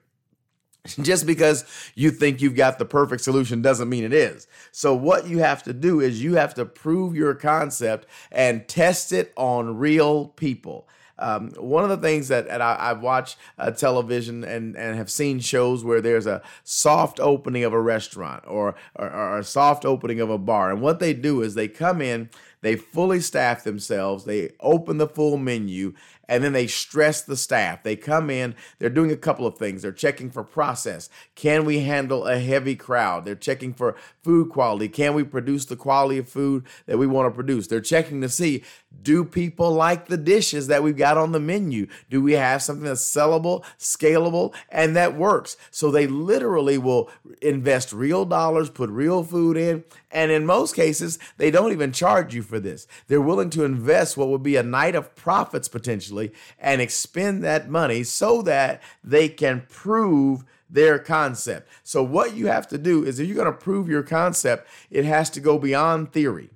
Just 1.02 1.26
because 1.26 1.66
you 1.94 2.10
think 2.10 2.40
you've 2.40 2.54
got 2.54 2.78
the 2.78 2.86
perfect 2.86 3.22
solution 3.22 3.60
doesn't 3.60 3.90
mean 3.90 4.02
it 4.02 4.14
is. 4.14 4.46
So, 4.72 4.94
what 4.94 5.26
you 5.26 5.40
have 5.40 5.62
to 5.64 5.74
do 5.74 6.00
is 6.00 6.22
you 6.22 6.36
have 6.36 6.54
to 6.54 6.64
prove 6.64 7.14
your 7.14 7.34
concept 7.34 8.06
and 8.32 8.66
test 8.66 9.12
it 9.12 9.34
on 9.36 9.76
real 9.76 10.28
people. 10.28 10.88
Um, 11.20 11.50
one 11.58 11.84
of 11.84 11.90
the 11.90 11.98
things 11.98 12.28
that 12.28 12.62
I, 12.62 12.88
have 12.88 13.02
watched 13.02 13.36
uh, 13.58 13.70
television 13.72 14.42
and, 14.42 14.74
and 14.74 14.96
have 14.96 15.10
seen 15.10 15.38
shows 15.38 15.84
where 15.84 16.00
there's 16.00 16.26
a 16.26 16.40
soft 16.64 17.20
opening 17.20 17.62
of 17.62 17.74
a 17.74 17.80
restaurant 17.80 18.42
or, 18.46 18.74
or, 18.96 19.12
or 19.12 19.38
a 19.38 19.44
soft 19.44 19.84
opening 19.84 20.18
of 20.20 20.30
a 20.30 20.38
bar. 20.38 20.70
And 20.70 20.80
what 20.80 20.98
they 20.98 21.12
do 21.12 21.42
is 21.42 21.54
they 21.54 21.68
come 21.68 22.00
in, 22.00 22.30
they 22.62 22.74
fully 22.74 23.20
staff 23.20 23.64
themselves, 23.64 24.24
they 24.24 24.52
open 24.60 24.96
the 24.96 25.06
full 25.06 25.36
menu, 25.36 25.92
and 26.30 26.44
then 26.44 26.52
they 26.52 26.68
stress 26.68 27.22
the 27.22 27.36
staff. 27.36 27.82
They 27.82 27.96
come 27.96 28.30
in, 28.30 28.54
they're 28.78 28.88
doing 28.88 29.10
a 29.10 29.16
couple 29.16 29.46
of 29.46 29.58
things. 29.58 29.82
They're 29.82 29.90
checking 29.90 30.30
for 30.30 30.44
process. 30.44 31.10
Can 31.34 31.64
we 31.64 31.80
handle 31.80 32.24
a 32.24 32.38
heavy 32.38 32.76
crowd? 32.76 33.24
They're 33.24 33.34
checking 33.34 33.74
for 33.74 33.96
food 34.22 34.48
quality. 34.48 34.88
Can 34.88 35.14
we 35.14 35.24
produce 35.24 35.64
the 35.64 35.74
quality 35.74 36.18
of 36.18 36.28
food 36.28 36.64
that 36.86 36.98
we 36.98 37.06
want 37.08 37.26
to 37.26 37.34
produce? 37.34 37.66
They're 37.66 37.80
checking 37.80 38.20
to 38.20 38.28
see 38.28 38.62
do 39.02 39.24
people 39.24 39.72
like 39.72 40.06
the 40.06 40.16
dishes 40.16 40.66
that 40.66 40.82
we've 40.82 40.96
got 40.96 41.16
on 41.16 41.32
the 41.32 41.40
menu? 41.40 41.86
Do 42.10 42.20
we 42.22 42.32
have 42.32 42.62
something 42.62 42.84
that's 42.84 43.04
sellable, 43.04 43.64
scalable, 43.78 44.54
and 44.68 44.94
that 44.96 45.16
works? 45.16 45.56
So 45.70 45.90
they 45.90 46.06
literally 46.06 46.76
will 46.76 47.10
invest 47.40 47.92
real 47.92 48.24
dollars, 48.24 48.68
put 48.68 48.90
real 48.90 49.22
food 49.24 49.56
in, 49.56 49.84
and 50.10 50.30
in 50.30 50.44
most 50.44 50.74
cases, 50.74 51.18
they 51.38 51.50
don't 51.50 51.72
even 51.72 51.92
charge 51.92 52.34
you 52.34 52.42
for 52.42 52.58
this. 52.58 52.86
They're 53.06 53.20
willing 53.20 53.50
to 53.50 53.64
invest 53.64 54.16
what 54.16 54.28
would 54.28 54.42
be 54.42 54.56
a 54.56 54.62
night 54.62 54.94
of 54.94 55.14
profits 55.14 55.68
potentially 55.68 56.19
and 56.58 56.80
expend 56.80 57.42
that 57.44 57.70
money 57.70 58.02
so 58.02 58.42
that 58.42 58.82
they 59.02 59.28
can 59.28 59.64
prove 59.68 60.44
their 60.68 60.98
concept. 60.98 61.68
So, 61.82 62.02
what 62.02 62.34
you 62.34 62.46
have 62.46 62.68
to 62.68 62.78
do 62.78 63.04
is 63.04 63.18
if 63.18 63.26
you're 63.26 63.42
going 63.42 63.52
to 63.52 63.52
prove 63.52 63.88
your 63.88 64.02
concept, 64.02 64.68
it 64.90 65.04
has 65.04 65.30
to 65.30 65.40
go 65.40 65.58
beyond 65.58 66.12
theory. 66.12 66.50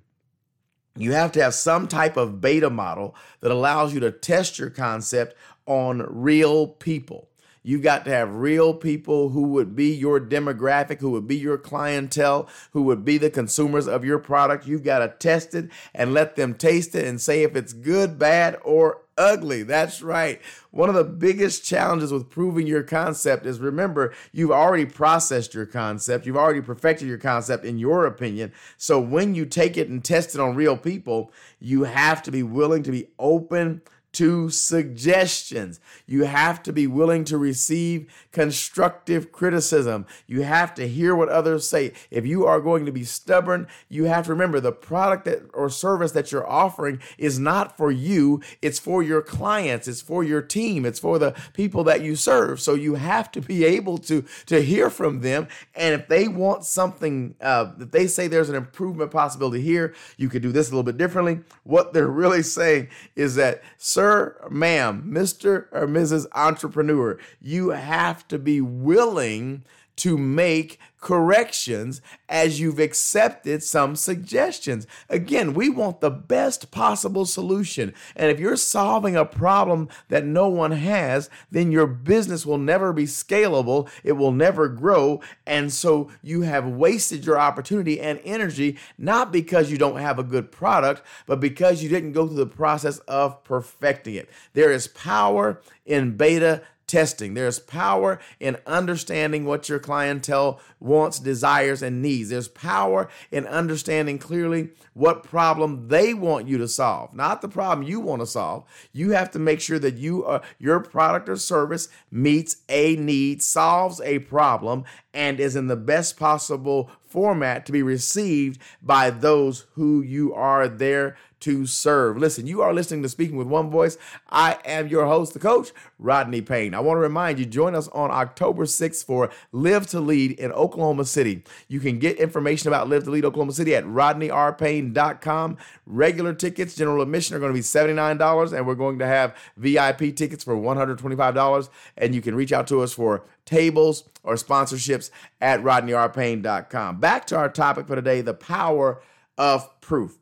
You 0.96 1.12
have 1.12 1.32
to 1.32 1.42
have 1.42 1.54
some 1.54 1.88
type 1.88 2.16
of 2.16 2.40
beta 2.40 2.70
model 2.70 3.16
that 3.40 3.50
allows 3.50 3.92
you 3.92 4.00
to 4.00 4.12
test 4.12 4.58
your 4.58 4.70
concept 4.70 5.36
on 5.66 6.06
real 6.08 6.68
people. 6.68 7.28
You've 7.66 7.82
got 7.82 8.04
to 8.04 8.10
have 8.10 8.34
real 8.34 8.74
people 8.74 9.30
who 9.30 9.44
would 9.44 9.74
be 9.74 9.86
your 9.94 10.20
demographic, 10.20 11.00
who 11.00 11.10
would 11.12 11.26
be 11.26 11.36
your 11.36 11.56
clientele, 11.56 12.46
who 12.72 12.82
would 12.82 13.06
be 13.06 13.16
the 13.16 13.30
consumers 13.30 13.88
of 13.88 14.04
your 14.04 14.18
product. 14.18 14.66
You've 14.66 14.84
got 14.84 14.98
to 14.98 15.08
test 15.08 15.54
it 15.54 15.70
and 15.94 16.12
let 16.12 16.36
them 16.36 16.54
taste 16.54 16.94
it 16.94 17.06
and 17.06 17.18
say 17.18 17.42
if 17.42 17.56
it's 17.56 17.72
good, 17.72 18.18
bad, 18.18 18.58
or 18.62 19.00
ugly. 19.16 19.62
That's 19.62 20.02
right. 20.02 20.42
One 20.72 20.90
of 20.90 20.94
the 20.94 21.04
biggest 21.04 21.64
challenges 21.64 22.12
with 22.12 22.28
proving 22.28 22.66
your 22.66 22.82
concept 22.82 23.46
is 23.46 23.60
remember, 23.60 24.12
you've 24.30 24.50
already 24.50 24.84
processed 24.84 25.54
your 25.54 25.66
concept, 25.66 26.26
you've 26.26 26.36
already 26.36 26.60
perfected 26.60 27.08
your 27.08 27.18
concept 27.18 27.64
in 27.64 27.78
your 27.78 28.04
opinion. 28.04 28.52
So 28.76 29.00
when 29.00 29.34
you 29.34 29.46
take 29.46 29.78
it 29.78 29.88
and 29.88 30.04
test 30.04 30.34
it 30.34 30.40
on 30.40 30.54
real 30.54 30.76
people, 30.76 31.32
you 31.60 31.84
have 31.84 32.22
to 32.24 32.30
be 32.30 32.42
willing 32.42 32.82
to 32.82 32.90
be 32.90 33.08
open 33.18 33.80
to 34.14 34.48
suggestions. 34.50 35.80
You 36.06 36.24
have 36.24 36.62
to 36.64 36.72
be 36.72 36.86
willing 36.86 37.24
to 37.24 37.38
receive 37.38 38.12
constructive 38.32 39.32
criticism. 39.32 40.06
You 40.26 40.42
have 40.42 40.74
to 40.74 40.88
hear 40.88 41.14
what 41.14 41.28
others 41.28 41.68
say. 41.68 41.92
If 42.10 42.26
you 42.26 42.46
are 42.46 42.60
going 42.60 42.86
to 42.86 42.92
be 42.92 43.04
stubborn, 43.04 43.66
you 43.88 44.04
have 44.04 44.26
to 44.26 44.30
remember 44.30 44.60
the 44.60 44.72
product 44.72 45.24
that, 45.24 45.42
or 45.52 45.68
service 45.68 46.12
that 46.12 46.32
you're 46.32 46.48
offering 46.48 47.00
is 47.18 47.38
not 47.38 47.76
for 47.76 47.90
you, 47.90 48.40
it's 48.62 48.78
for 48.78 49.02
your 49.02 49.22
clients, 49.22 49.88
it's 49.88 50.00
for 50.00 50.22
your 50.22 50.42
team, 50.42 50.84
it's 50.86 51.00
for 51.00 51.18
the 51.18 51.34
people 51.52 51.84
that 51.84 52.02
you 52.02 52.16
serve. 52.16 52.60
So 52.60 52.74
you 52.74 52.94
have 52.94 53.30
to 53.32 53.40
be 53.40 53.64
able 53.64 53.98
to, 53.98 54.24
to 54.46 54.62
hear 54.62 54.90
from 54.90 55.20
them. 55.20 55.48
And 55.74 55.94
if 55.94 56.08
they 56.08 56.28
want 56.28 56.64
something, 56.64 57.34
uh, 57.40 57.72
that 57.78 57.92
they 57.92 58.06
say 58.06 58.28
there's 58.28 58.48
an 58.48 58.56
improvement 58.56 59.10
possibility 59.10 59.60
here, 59.60 59.94
you 60.16 60.28
could 60.28 60.42
do 60.42 60.52
this 60.52 60.68
a 60.68 60.70
little 60.70 60.84
bit 60.84 60.96
differently. 60.96 61.40
What 61.64 61.92
they're 61.92 62.06
really 62.24 62.42
saying 62.42 62.88
is 63.16 63.34
that, 63.36 63.62
sir, 63.78 64.03
sir, 64.04 64.36
ma'am, 64.50 65.02
Mr. 65.10 65.66
or 65.72 65.86
Mrs. 65.86 66.26
Entrepreneur, 66.34 67.18
you 67.40 67.70
have 67.70 68.28
to 68.28 68.38
be 68.38 68.60
willing 68.60 69.64
to 69.96 70.18
make 70.18 70.78
corrections 71.04 72.00
as 72.30 72.58
you've 72.58 72.78
accepted 72.78 73.62
some 73.62 73.94
suggestions. 73.94 74.86
Again, 75.10 75.52
we 75.52 75.68
want 75.68 76.00
the 76.00 76.10
best 76.10 76.70
possible 76.70 77.26
solution. 77.26 77.92
And 78.16 78.30
if 78.30 78.40
you're 78.40 78.56
solving 78.56 79.14
a 79.14 79.26
problem 79.26 79.90
that 80.08 80.24
no 80.24 80.48
one 80.48 80.70
has, 80.70 81.28
then 81.50 81.70
your 81.70 81.86
business 81.86 82.46
will 82.46 82.56
never 82.56 82.94
be 82.94 83.04
scalable, 83.04 83.90
it 84.02 84.12
will 84.12 84.32
never 84.32 84.66
grow. 84.66 85.20
And 85.46 85.70
so 85.70 86.10
you 86.22 86.40
have 86.40 86.66
wasted 86.66 87.26
your 87.26 87.38
opportunity 87.38 88.00
and 88.00 88.18
energy, 88.24 88.78
not 88.96 89.30
because 89.30 89.70
you 89.70 89.76
don't 89.76 90.00
have 90.00 90.18
a 90.18 90.24
good 90.24 90.50
product, 90.50 91.02
but 91.26 91.38
because 91.38 91.82
you 91.82 91.90
didn't 91.90 92.12
go 92.12 92.26
through 92.26 92.36
the 92.36 92.46
process 92.46 92.98
of 93.00 93.44
perfecting 93.44 94.14
it. 94.14 94.30
There 94.54 94.72
is 94.72 94.88
power 94.88 95.60
in 95.84 96.16
beta 96.16 96.62
testing. 96.86 97.34
There's 97.34 97.58
power 97.58 98.20
in 98.40 98.56
understanding 98.66 99.44
what 99.44 99.68
your 99.68 99.78
clientele 99.78 100.60
wants, 100.80 101.18
desires, 101.18 101.82
and 101.82 102.02
needs. 102.02 102.30
There's 102.30 102.48
power 102.48 103.08
in 103.30 103.46
understanding 103.46 104.18
clearly 104.18 104.70
what 104.92 105.24
problem 105.24 105.88
they 105.88 106.14
want 106.14 106.46
you 106.46 106.58
to 106.58 106.68
solve, 106.68 107.14
not 107.14 107.42
the 107.42 107.48
problem 107.48 107.86
you 107.86 108.00
want 108.00 108.22
to 108.22 108.26
solve. 108.26 108.64
You 108.92 109.10
have 109.10 109.30
to 109.32 109.38
make 109.38 109.60
sure 109.60 109.78
that 109.78 109.96
you 109.96 110.24
are, 110.24 110.42
your 110.58 110.80
product 110.80 111.28
or 111.28 111.36
service 111.36 111.88
meets 112.10 112.56
a 112.68 112.96
need, 112.96 113.42
solves 113.42 114.00
a 114.02 114.20
problem, 114.20 114.84
and 115.12 115.40
is 115.40 115.56
in 115.56 115.66
the 115.66 115.76
best 115.76 116.16
possible 116.16 116.90
format 117.14 117.64
to 117.64 117.70
be 117.70 117.80
received 117.80 118.60
by 118.82 119.08
those 119.08 119.66
who 119.74 120.02
you 120.02 120.34
are 120.34 120.66
there 120.66 121.16
to 121.44 121.66
serve. 121.66 122.16
Listen, 122.16 122.46
you 122.46 122.62
are 122.62 122.72
listening 122.72 123.02
to 123.02 123.08
Speaking 123.08 123.36
with 123.36 123.46
One 123.46 123.68
Voice. 123.68 123.98
I 124.30 124.56
am 124.64 124.88
your 124.88 125.04
host, 125.04 125.34
the 125.34 125.38
coach, 125.38 125.72
Rodney 125.98 126.40
Payne. 126.40 126.72
I 126.72 126.80
want 126.80 126.96
to 126.96 127.02
remind 127.02 127.38
you, 127.38 127.44
join 127.44 127.74
us 127.74 127.86
on 127.88 128.10
October 128.10 128.64
6th 128.64 129.04
for 129.04 129.30
Live 129.52 129.86
to 129.88 130.00
Lead 130.00 130.32
in 130.32 130.50
Oklahoma 130.52 131.04
City. 131.04 131.44
You 131.68 131.80
can 131.80 131.98
get 131.98 132.16
information 132.16 132.68
about 132.68 132.88
Live 132.88 133.04
to 133.04 133.10
Lead 133.10 133.26
Oklahoma 133.26 133.52
City 133.52 133.76
at 133.76 133.84
rodneyrpayne.com. 133.84 135.58
Regular 135.84 136.32
tickets, 136.32 136.74
general 136.76 137.02
admission, 137.02 137.36
are 137.36 137.40
going 137.40 137.52
to 137.52 137.58
be 137.58 137.60
$79, 137.60 138.52
and 138.56 138.66
we're 138.66 138.74
going 138.74 138.98
to 139.00 139.06
have 139.06 139.36
VIP 139.58 140.16
tickets 140.16 140.44
for 140.44 140.56
$125. 140.56 141.68
And 141.98 142.14
you 142.14 142.22
can 142.22 142.34
reach 142.34 142.52
out 142.52 142.66
to 142.68 142.80
us 142.80 142.94
for 142.94 143.22
tables 143.44 144.04
or 144.22 144.34
sponsorships 144.34 145.10
at 145.42 145.60
rodneyrpayne.com. 145.60 147.00
Back 147.04 147.26
to 147.26 147.36
our 147.36 147.50
topic 147.50 147.86
for 147.86 147.96
today 147.96 148.22
the 148.22 148.32
power 148.32 149.02
of 149.36 149.78
proof. 149.82 150.16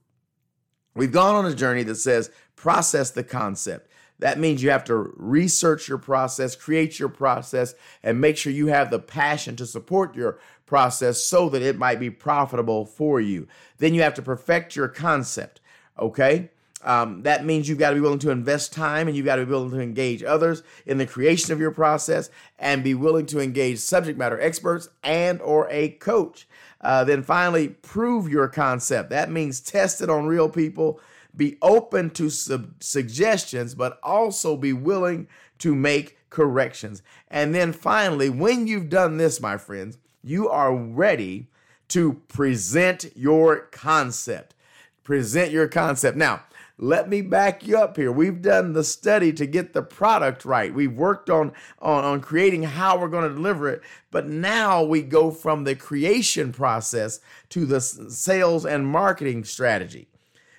We've 0.96 1.12
gone 1.12 1.36
on 1.36 1.46
a 1.46 1.54
journey 1.54 1.84
that 1.84 1.94
says 1.94 2.32
process 2.56 3.12
the 3.12 3.22
concept. 3.22 3.88
That 4.18 4.40
means 4.40 4.64
you 4.64 4.70
have 4.70 4.82
to 4.86 4.96
research 4.96 5.86
your 5.86 5.98
process, 5.98 6.56
create 6.56 6.98
your 6.98 7.08
process, 7.08 7.76
and 8.02 8.20
make 8.20 8.36
sure 8.36 8.52
you 8.52 8.66
have 8.66 8.90
the 8.90 8.98
passion 8.98 9.54
to 9.56 9.64
support 9.66 10.16
your 10.16 10.40
process 10.66 11.22
so 11.22 11.48
that 11.50 11.62
it 11.62 11.78
might 11.78 12.00
be 12.00 12.10
profitable 12.10 12.84
for 12.84 13.20
you. 13.20 13.46
Then 13.78 13.94
you 13.94 14.02
have 14.02 14.14
to 14.14 14.22
perfect 14.22 14.74
your 14.74 14.88
concept. 14.88 15.60
Okay? 16.00 16.50
Um, 16.84 17.22
that 17.22 17.44
means 17.44 17.68
you've 17.68 17.78
got 17.78 17.90
to 17.90 17.94
be 17.94 18.00
willing 18.00 18.18
to 18.18 18.30
invest 18.30 18.72
time 18.72 19.06
and 19.06 19.16
you've 19.16 19.26
got 19.26 19.36
to 19.36 19.46
be 19.46 19.52
willing 19.52 19.70
to 19.70 19.80
engage 19.80 20.24
others 20.24 20.64
in 20.84 20.98
the 20.98 21.06
creation 21.06 21.52
of 21.52 21.60
your 21.60 21.70
process 21.70 22.28
and 22.58 22.82
be 22.82 22.94
willing 22.94 23.26
to 23.26 23.38
engage 23.38 23.78
subject 23.78 24.18
matter 24.18 24.40
experts 24.40 24.88
and 25.04 25.40
or 25.42 25.68
a 25.70 25.90
coach 25.90 26.48
uh, 26.82 27.04
then 27.04 27.22
finally, 27.22 27.68
prove 27.68 28.28
your 28.28 28.48
concept. 28.48 29.10
That 29.10 29.30
means 29.30 29.60
test 29.60 30.00
it 30.00 30.10
on 30.10 30.26
real 30.26 30.48
people. 30.48 31.00
Be 31.34 31.56
open 31.62 32.10
to 32.10 32.28
sub- 32.28 32.82
suggestions, 32.82 33.74
but 33.74 33.98
also 34.02 34.56
be 34.56 34.72
willing 34.72 35.28
to 35.58 35.74
make 35.74 36.18
corrections. 36.28 37.02
And 37.28 37.54
then 37.54 37.72
finally, 37.72 38.28
when 38.28 38.66
you've 38.66 38.88
done 38.88 39.16
this, 39.16 39.40
my 39.40 39.56
friends, 39.56 39.98
you 40.22 40.48
are 40.48 40.74
ready 40.74 41.48
to 41.88 42.14
present 42.28 43.12
your 43.14 43.68
concept. 43.70 44.54
Present 45.04 45.50
your 45.50 45.68
concept. 45.68 46.16
Now, 46.16 46.42
let 46.78 47.08
me 47.08 47.22
back 47.22 47.66
you 47.66 47.78
up 47.78 47.96
here. 47.96 48.10
We've 48.10 48.42
done 48.42 48.72
the 48.72 48.84
study 48.84 49.32
to 49.34 49.46
get 49.46 49.72
the 49.72 49.82
product 49.82 50.44
right. 50.44 50.74
We've 50.74 50.92
worked 50.92 51.30
on, 51.30 51.52
on, 51.80 52.04
on 52.04 52.20
creating 52.20 52.64
how 52.64 52.98
we're 52.98 53.08
going 53.08 53.28
to 53.28 53.34
deliver 53.34 53.68
it. 53.68 53.82
But 54.10 54.28
now 54.28 54.82
we 54.82 55.02
go 55.02 55.30
from 55.30 55.64
the 55.64 55.74
creation 55.74 56.52
process 56.52 57.20
to 57.50 57.66
the 57.66 57.80
sales 57.80 58.66
and 58.66 58.86
marketing 58.86 59.44
strategy. 59.44 60.08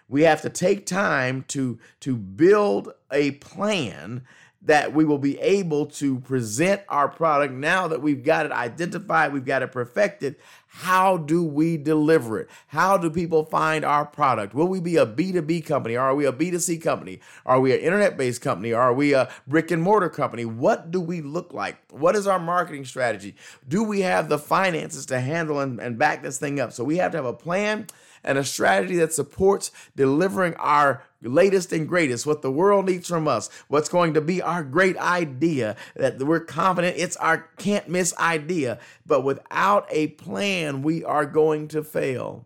We 0.07 0.23
have 0.23 0.41
to 0.43 0.49
take 0.49 0.85
time 0.85 1.43
to, 1.49 1.79
to 2.01 2.15
build 2.15 2.93
a 3.11 3.31
plan 3.31 4.23
that 4.65 4.93
we 4.93 5.03
will 5.03 5.17
be 5.17 5.39
able 5.39 5.85
to 5.85 6.19
present 6.19 6.81
our 6.87 7.09
product 7.09 7.53
now 7.53 7.87
that 7.89 8.01
we've 8.01 8.23
got 8.23 8.45
it 8.45 8.51
identified, 8.51 9.33
we've 9.33 9.43
got 9.43 9.61
it 9.61 9.71
perfected. 9.71 10.35
How 10.75 11.17
do 11.17 11.43
we 11.43 11.77
deliver 11.77 12.39
it? 12.39 12.49
How 12.65 12.97
do 12.97 13.11
people 13.11 13.45
find 13.45 13.85
our 13.85 14.05
product? 14.05 14.55
Will 14.55 14.67
we 14.67 14.79
be 14.79 14.97
a 14.97 15.05
B2B 15.05 15.67
company? 15.67 15.95
Are 15.95 16.15
we 16.15 16.25
a 16.25 16.33
B2C 16.33 16.81
company? 16.81 17.19
Are 17.45 17.59
we 17.59 17.73
an 17.73 17.79
internet 17.79 18.17
based 18.17 18.41
company? 18.41 18.73
Are 18.73 18.91
we 18.91 19.13
a 19.13 19.29
brick 19.47 19.69
and 19.69 19.83
mortar 19.83 20.09
company? 20.09 20.45
What 20.45 20.89
do 20.89 20.99
we 20.99 21.21
look 21.21 21.53
like? 21.53 21.77
What 21.91 22.15
is 22.15 22.25
our 22.25 22.39
marketing 22.39 22.85
strategy? 22.85 23.35
Do 23.67 23.83
we 23.83 24.01
have 24.01 24.29
the 24.29 24.39
finances 24.39 25.05
to 25.05 25.19
handle 25.19 25.59
and, 25.59 25.79
and 25.79 25.99
back 25.99 26.23
this 26.23 26.39
thing 26.39 26.59
up? 26.59 26.73
So 26.73 26.83
we 26.83 26.97
have 26.97 27.11
to 27.11 27.17
have 27.19 27.25
a 27.25 27.33
plan 27.33 27.85
and 28.23 28.37
a 28.37 28.43
strategy 28.43 28.95
that 28.95 29.13
supports 29.13 29.71
delivering 29.95 30.55
our 30.55 31.03
latest 31.21 31.71
and 31.71 31.87
greatest, 31.87 32.25
what 32.25 32.41
the 32.41 32.51
world 32.51 32.85
needs 32.85 33.07
from 33.07 33.27
us, 33.27 33.49
what's 33.67 33.89
going 33.89 34.13
to 34.13 34.21
be 34.21 34.41
our 34.41 34.63
great 34.63 34.97
idea, 34.97 35.75
that 35.95 36.19
we're 36.19 36.39
confident 36.39 36.97
it's 36.97 37.15
our 37.17 37.49
can't 37.57 37.87
miss 37.87 38.15
idea. 38.17 38.79
But 39.05 39.23
without 39.23 39.87
a 39.89 40.07
plan, 40.07 40.62
we 40.83 41.03
are 41.03 41.25
going 41.25 41.67
to 41.69 41.83
fail. 41.83 42.45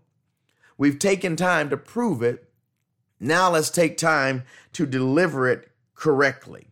We've 0.77 0.99
taken 0.99 1.35
time 1.35 1.69
to 1.69 1.77
prove 1.77 2.21
it. 2.21 2.49
Now 3.19 3.51
let's 3.51 3.69
take 3.69 3.97
time 3.97 4.43
to 4.73 4.85
deliver 4.85 5.47
it 5.49 5.69
correctly. 5.95 6.67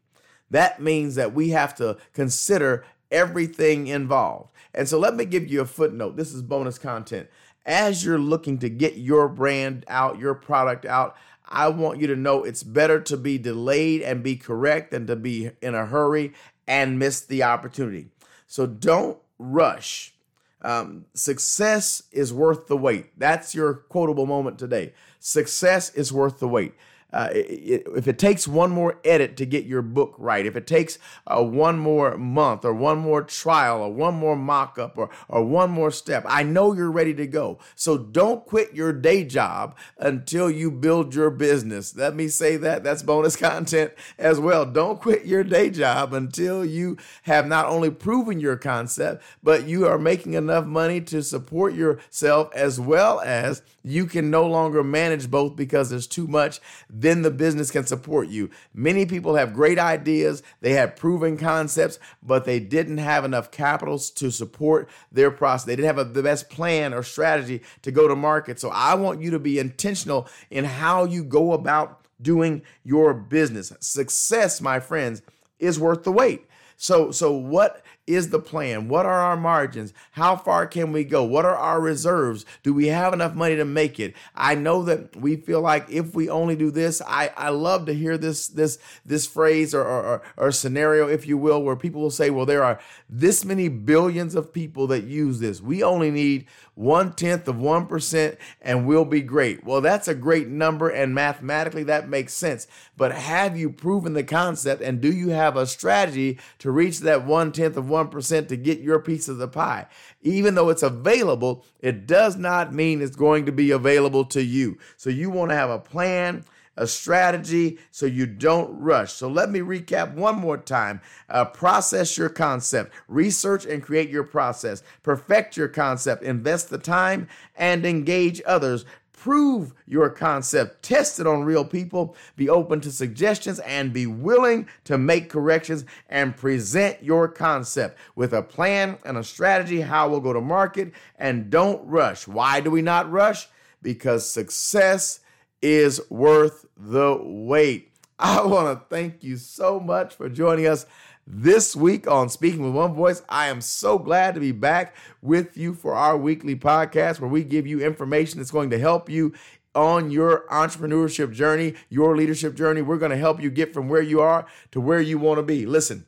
That 0.50 0.82
means 0.82 1.16
that 1.16 1.34
we 1.34 1.50
have 1.50 1.74
to 1.76 1.98
consider 2.14 2.86
everything 3.12 3.88
involved. 3.88 4.52
And 4.74 4.88
so 4.88 5.00
let 5.00 5.16
me 5.16 5.26
give 5.26 5.48
you 5.48 5.62
a 5.62 5.66
footnote. 5.66 6.18
This 6.18 6.34
is 6.34 6.42
bonus 6.42 6.78
content. 6.78 7.30
As 7.66 8.06
you're 8.06 8.20
looking 8.20 8.60
to 8.60 8.70
get 8.70 8.98
your 8.98 9.28
brand 9.28 9.86
out, 9.88 10.20
your 10.20 10.36
product 10.36 10.86
out, 10.86 11.16
I 11.48 11.70
want 11.70 12.00
you 12.00 12.08
to 12.08 12.16
know 12.16 12.44
it's 12.44 12.64
better 12.64 13.00
to 13.02 13.18
be 13.18 13.38
delayed 13.38 14.02
and 14.02 14.24
be 14.24 14.36
correct 14.36 14.92
than 14.92 15.08
to 15.08 15.16
be 15.16 15.52
in 15.62 15.76
a 15.76 15.86
hurry 15.86 16.34
and 16.68 17.00
miss 17.00 17.22
the 17.22 17.44
opportunity. 17.44 18.10
So 18.48 18.66
don't 18.66 19.20
rush. 19.38 20.15
Um, 20.62 21.06
success 21.14 22.04
is 22.12 22.34
worth 22.34 22.68
the 22.68 22.78
wait. 22.78 23.18
That's 23.20 23.54
your 23.54 23.74
quotable 23.74 24.26
moment 24.26 24.58
today. 24.58 24.94
Success 25.20 25.94
is 25.94 26.12
worth 26.12 26.40
the 26.40 26.48
wait. 26.48 26.74
Uh, 27.14 27.30
it, 27.32 27.88
if 27.96 28.08
it 28.08 28.20
takes 28.20 28.48
one 28.48 28.72
more 28.72 29.00
edit 29.06 29.38
to 29.38 29.46
get 29.46 29.66
your 29.66 29.82
book 29.82 30.14
right, 30.18 30.46
if 30.46 30.56
it 30.56 30.68
takes 30.68 31.00
uh, 31.28 31.42
one 31.42 31.80
more 31.80 32.18
month 32.18 32.66
or 32.66 32.74
one 32.74 32.98
more 32.98 33.22
trial 33.24 33.82
or 33.82 33.94
one 33.94 34.14
more 34.14 34.36
mock 34.36 34.78
up 34.78 34.98
or, 34.98 35.10
or 35.30 35.44
one 35.44 35.70
more 35.70 35.92
step, 35.92 36.26
I 36.28 36.44
know 36.44 36.74
you're 36.74 36.92
ready 36.92 37.14
to 37.14 37.26
go. 37.26 37.60
So 37.76 37.98
don't 37.98 38.46
quit 38.46 38.74
your 38.74 38.92
day 38.92 39.24
job 39.24 39.78
until 39.98 40.52
you 40.52 40.70
build 40.70 41.16
your 41.16 41.30
business. 41.30 41.96
Let 41.96 42.16
me 42.16 42.28
say 42.28 42.58
that. 42.58 42.84
That's 42.84 43.04
bonus 43.04 43.36
content 43.38 43.94
as 44.18 44.40
well. 44.40 44.66
Don't 44.66 45.00
quit 45.00 45.26
your 45.26 45.44
day 45.44 45.70
job 45.70 46.14
until 46.14 46.66
you 46.66 46.98
have 47.24 47.48
not 47.48 47.68
only 47.68 47.92
proven 47.92 48.40
your 48.40 48.58
concept, 48.58 49.24
but 49.42 49.68
you 49.68 49.88
are 49.88 49.98
making 49.98 50.34
enough 50.34 50.66
money 50.66 51.00
to 51.02 51.24
support 51.24 51.74
yourself 51.74 52.54
as 52.54 52.80
well 52.80 53.22
as 53.22 53.62
you 53.84 54.06
can 54.06 54.32
no 54.32 54.46
longer 54.48 54.84
manage 54.84 55.30
both 55.30 55.56
because 55.56 55.90
there's 55.92 56.08
too 56.08 56.28
much 56.28 56.60
then 56.98 57.24
the 57.24 57.32
business 57.32 57.72
can 57.72 57.86
support 57.86 58.30
you. 58.30 58.50
Many 58.74 59.06
people 59.06 59.36
have 59.36 59.54
great 59.54 59.78
ideas, 59.78 60.42
they 60.62 60.72
have 60.74 60.96
proven 60.96 61.38
concepts, 61.38 62.00
but 62.24 62.46
they 62.46 62.60
didn't 62.60 63.00
have 63.00 63.26
enough 63.26 63.52
capitals 63.52 64.10
to 64.12 64.32
support 64.32 64.90
their 65.12 65.30
process. 65.30 65.66
They 65.66 65.76
didn't 65.76 65.88
have 65.88 65.98
a, 65.98 66.06
the 66.06 66.24
best 66.24 66.50
plan 66.50 66.94
or 66.94 67.04
strategy 67.04 67.62
to 67.82 67.92
go 67.92 68.08
to 68.08 68.16
market. 68.16 68.60
So 68.60 68.70
I 68.70 68.96
want 68.96 69.22
you 69.22 69.32
to 69.32 69.40
be 69.40 69.60
intentional 69.60 70.28
in 70.50 70.64
how 70.64 71.04
you 71.04 71.24
go 71.24 71.52
about 71.52 72.06
doing 72.22 72.62
your 72.84 73.14
business. 73.14 73.74
Success, 73.82 74.62
my 74.62 74.80
friends, 74.80 75.22
is 75.60 75.80
worth 75.80 76.04
the 76.04 76.12
wait. 76.12 76.48
So 76.78 77.12
so 77.12 77.32
what 77.32 77.85
is 78.08 78.30
the 78.30 78.40
plan? 78.40 78.88
What 78.88 79.06
are 79.06 79.20
our 79.20 79.38
margins? 79.38 79.94
How 80.12 80.36
far 80.36 80.68
can 80.68 80.92
we 80.92 81.04
go? 81.04 81.24
What 81.24 81.46
are 81.46 81.56
our 81.56 81.82
reserves? 81.82 82.46
Do 82.64 82.74
we 82.74 82.88
have 82.88 83.14
enough 83.14 83.34
money 83.34 83.56
to 83.56 83.66
make 83.66 84.00
it? 84.00 84.14
I 84.36 84.56
know 84.56 84.84
that 84.84 85.16
we 85.16 85.36
feel 85.36 85.62
like 85.62 85.90
if 85.90 86.14
we 86.14 86.30
only 86.30 86.56
do 86.56 86.72
this, 86.72 87.02
I, 87.08 87.32
I 87.36 87.50
love 87.50 87.86
to 87.88 87.94
hear 87.94 88.18
this 88.18 88.48
this 88.48 88.78
this 89.06 89.26
phrase 89.26 89.74
or, 89.74 89.84
or, 89.84 90.22
or 90.38 90.52
scenario, 90.52 91.08
if 91.08 91.28
you 91.28 91.38
will, 91.38 91.64
where 91.64 91.76
people 91.76 92.02
will 92.02 92.12
say, 92.12 92.30
well, 92.30 92.46
there 92.46 92.64
are 92.64 92.80
this 93.10 93.44
many 93.44 93.68
billions 93.70 94.36
of 94.36 94.54
people 94.54 94.88
that 94.88 95.04
use 95.06 95.40
this. 95.40 95.62
We 95.62 95.84
only 95.84 96.12
need 96.12 96.46
one 96.76 97.14
tenth 97.14 97.48
of 97.48 97.58
one 97.58 97.88
percent 97.88 98.38
and 98.62 98.86
we'll 98.86 99.06
be 99.06 99.22
great. 99.22 99.64
Well, 99.64 99.82
that's 99.82 100.08
a 100.08 100.16
great 100.16 100.48
number, 100.48 100.90
and 100.90 101.16
mathematically 101.16 101.84
that 101.84 102.08
makes 102.08 102.34
sense. 102.34 102.68
But 102.96 103.14
have 103.14 103.58
you 103.58 103.70
proven 103.70 104.14
the 104.14 104.24
concept 104.24 104.82
and 104.82 105.02
do 105.02 105.12
you 105.12 105.30
have 105.30 105.58
a 105.58 105.66
strategy 105.66 106.38
to 106.60 106.72
reach 106.72 107.00
that 107.00 107.26
one 107.26 107.52
tenth 107.52 107.78
of 107.78 107.86
1% 107.86 108.48
to 108.48 108.58
get 108.58 108.80
your 108.80 109.00
piece 109.00 109.28
of 109.28 109.38
the 109.38 109.48
pie. 109.48 109.88
Even 110.22 110.56
though 110.56 110.70
it's 110.70 110.84
available, 110.84 111.66
it 111.80 112.08
does 112.08 112.36
not 112.36 112.74
mean 112.74 113.02
it's 113.02 113.16
going 113.16 113.46
to 113.46 113.52
be 113.52 113.72
available 113.72 114.26
to 114.26 114.44
you. 114.44 114.78
So 114.98 115.10
you 115.10 115.30
want 115.30 115.52
to 115.52 115.56
have 115.56 115.70
a 115.70 115.80
plan 115.80 116.46
a 116.78 116.88
strategy 116.88 117.78
so 117.92 118.06
you 118.06 118.26
don't 118.26 118.80
rush. 118.80 119.14
So 119.14 119.28
let 119.28 119.50
me 119.50 119.60
recap 119.60 120.14
one 120.14 120.36
more 120.36 120.58
time. 120.58 121.02
Uh, 121.30 121.46
process 121.46 122.18
your 122.18 122.30
concept, 122.30 122.94
research 123.08 123.66
and 123.66 123.82
create 123.82 124.10
your 124.10 124.24
process, 124.24 124.84
perfect 125.04 125.58
your 125.58 125.68
concept, 125.68 126.24
invest 126.24 126.70
the 126.70 126.78
time 126.78 127.28
and 127.56 127.86
engage 127.86 128.42
others 128.46 128.86
prove 129.26 129.74
your 129.88 130.08
concept, 130.08 130.84
test 130.84 131.20
it 131.20 131.26
on 131.26 131.44
real 131.44 131.66
people, 131.66 132.16
be 132.36 132.48
open 132.48 132.80
to 132.80 132.92
suggestions, 132.92 133.58
and 133.62 133.92
be 133.92 134.06
willing 134.06 134.68
to 134.84 135.00
make 135.00 135.32
corrections 135.32 135.84
and 136.10 136.38
present 136.38 137.02
your 137.02 137.28
concept 137.28 137.98
with 138.16 138.34
a 138.34 138.44
plan 138.44 138.96
and 139.04 139.18
a 139.18 139.24
strategy 139.24 139.82
how 139.82 140.08
we'll 140.08 140.20
go 140.20 140.32
to 140.32 140.42
market. 140.42 140.94
And 141.18 141.50
don't 141.50 141.84
rush. 141.88 142.28
Why 142.28 142.60
do 142.60 142.70
we 142.70 142.84
not 142.84 143.12
rush? 143.12 143.48
Because 143.82 144.30
success 144.30 145.22
is 145.62 146.02
worth 146.10 146.66
the 146.78 147.20
wait. 147.22 147.92
I 148.20 148.46
want 148.46 148.80
to 148.80 148.86
thank 148.96 149.24
you 149.24 149.38
so 149.38 149.80
much 149.80 150.16
for 150.16 150.30
joining 150.30 150.68
us 150.68 150.86
this 151.28 151.76
week 151.76 152.08
on 152.08 152.30
Speaking 152.30 152.64
with 152.64 152.74
One 152.74 152.94
Voice. 152.94 153.24
I 153.28 153.48
am 153.48 153.62
so 153.62 153.98
glad 153.98 154.36
to 154.36 154.40
be 154.40 154.52
back 154.52 154.96
with 155.22 155.58
you 155.58 155.74
for 155.74 155.96
our 155.96 156.16
weekly 156.16 156.56
podcast 156.56 157.20
where 157.20 157.30
we 157.30 157.44
give 157.44 157.66
you 157.66 157.82
information 157.82 158.40
that's 158.40 158.52
going 158.52 158.70
to 158.70 158.80
help 158.80 159.10
you 159.10 159.34
on 159.74 160.12
your 160.12 160.46
entrepreneurship 160.50 161.34
journey, 161.34 161.74
your 161.90 162.16
leadership 162.16 162.56
journey. 162.56 162.82
We're 162.82 162.98
going 162.98 163.12
to 163.12 163.18
help 163.18 163.42
you 163.42 163.50
get 163.50 163.74
from 163.74 163.90
where 163.90 164.02
you 164.02 164.22
are 164.22 164.46
to 164.72 164.80
where 164.80 165.02
you 165.02 165.18
want 165.18 165.40
to 165.40 165.44
be. 165.44 165.66
Listen, 165.66 166.06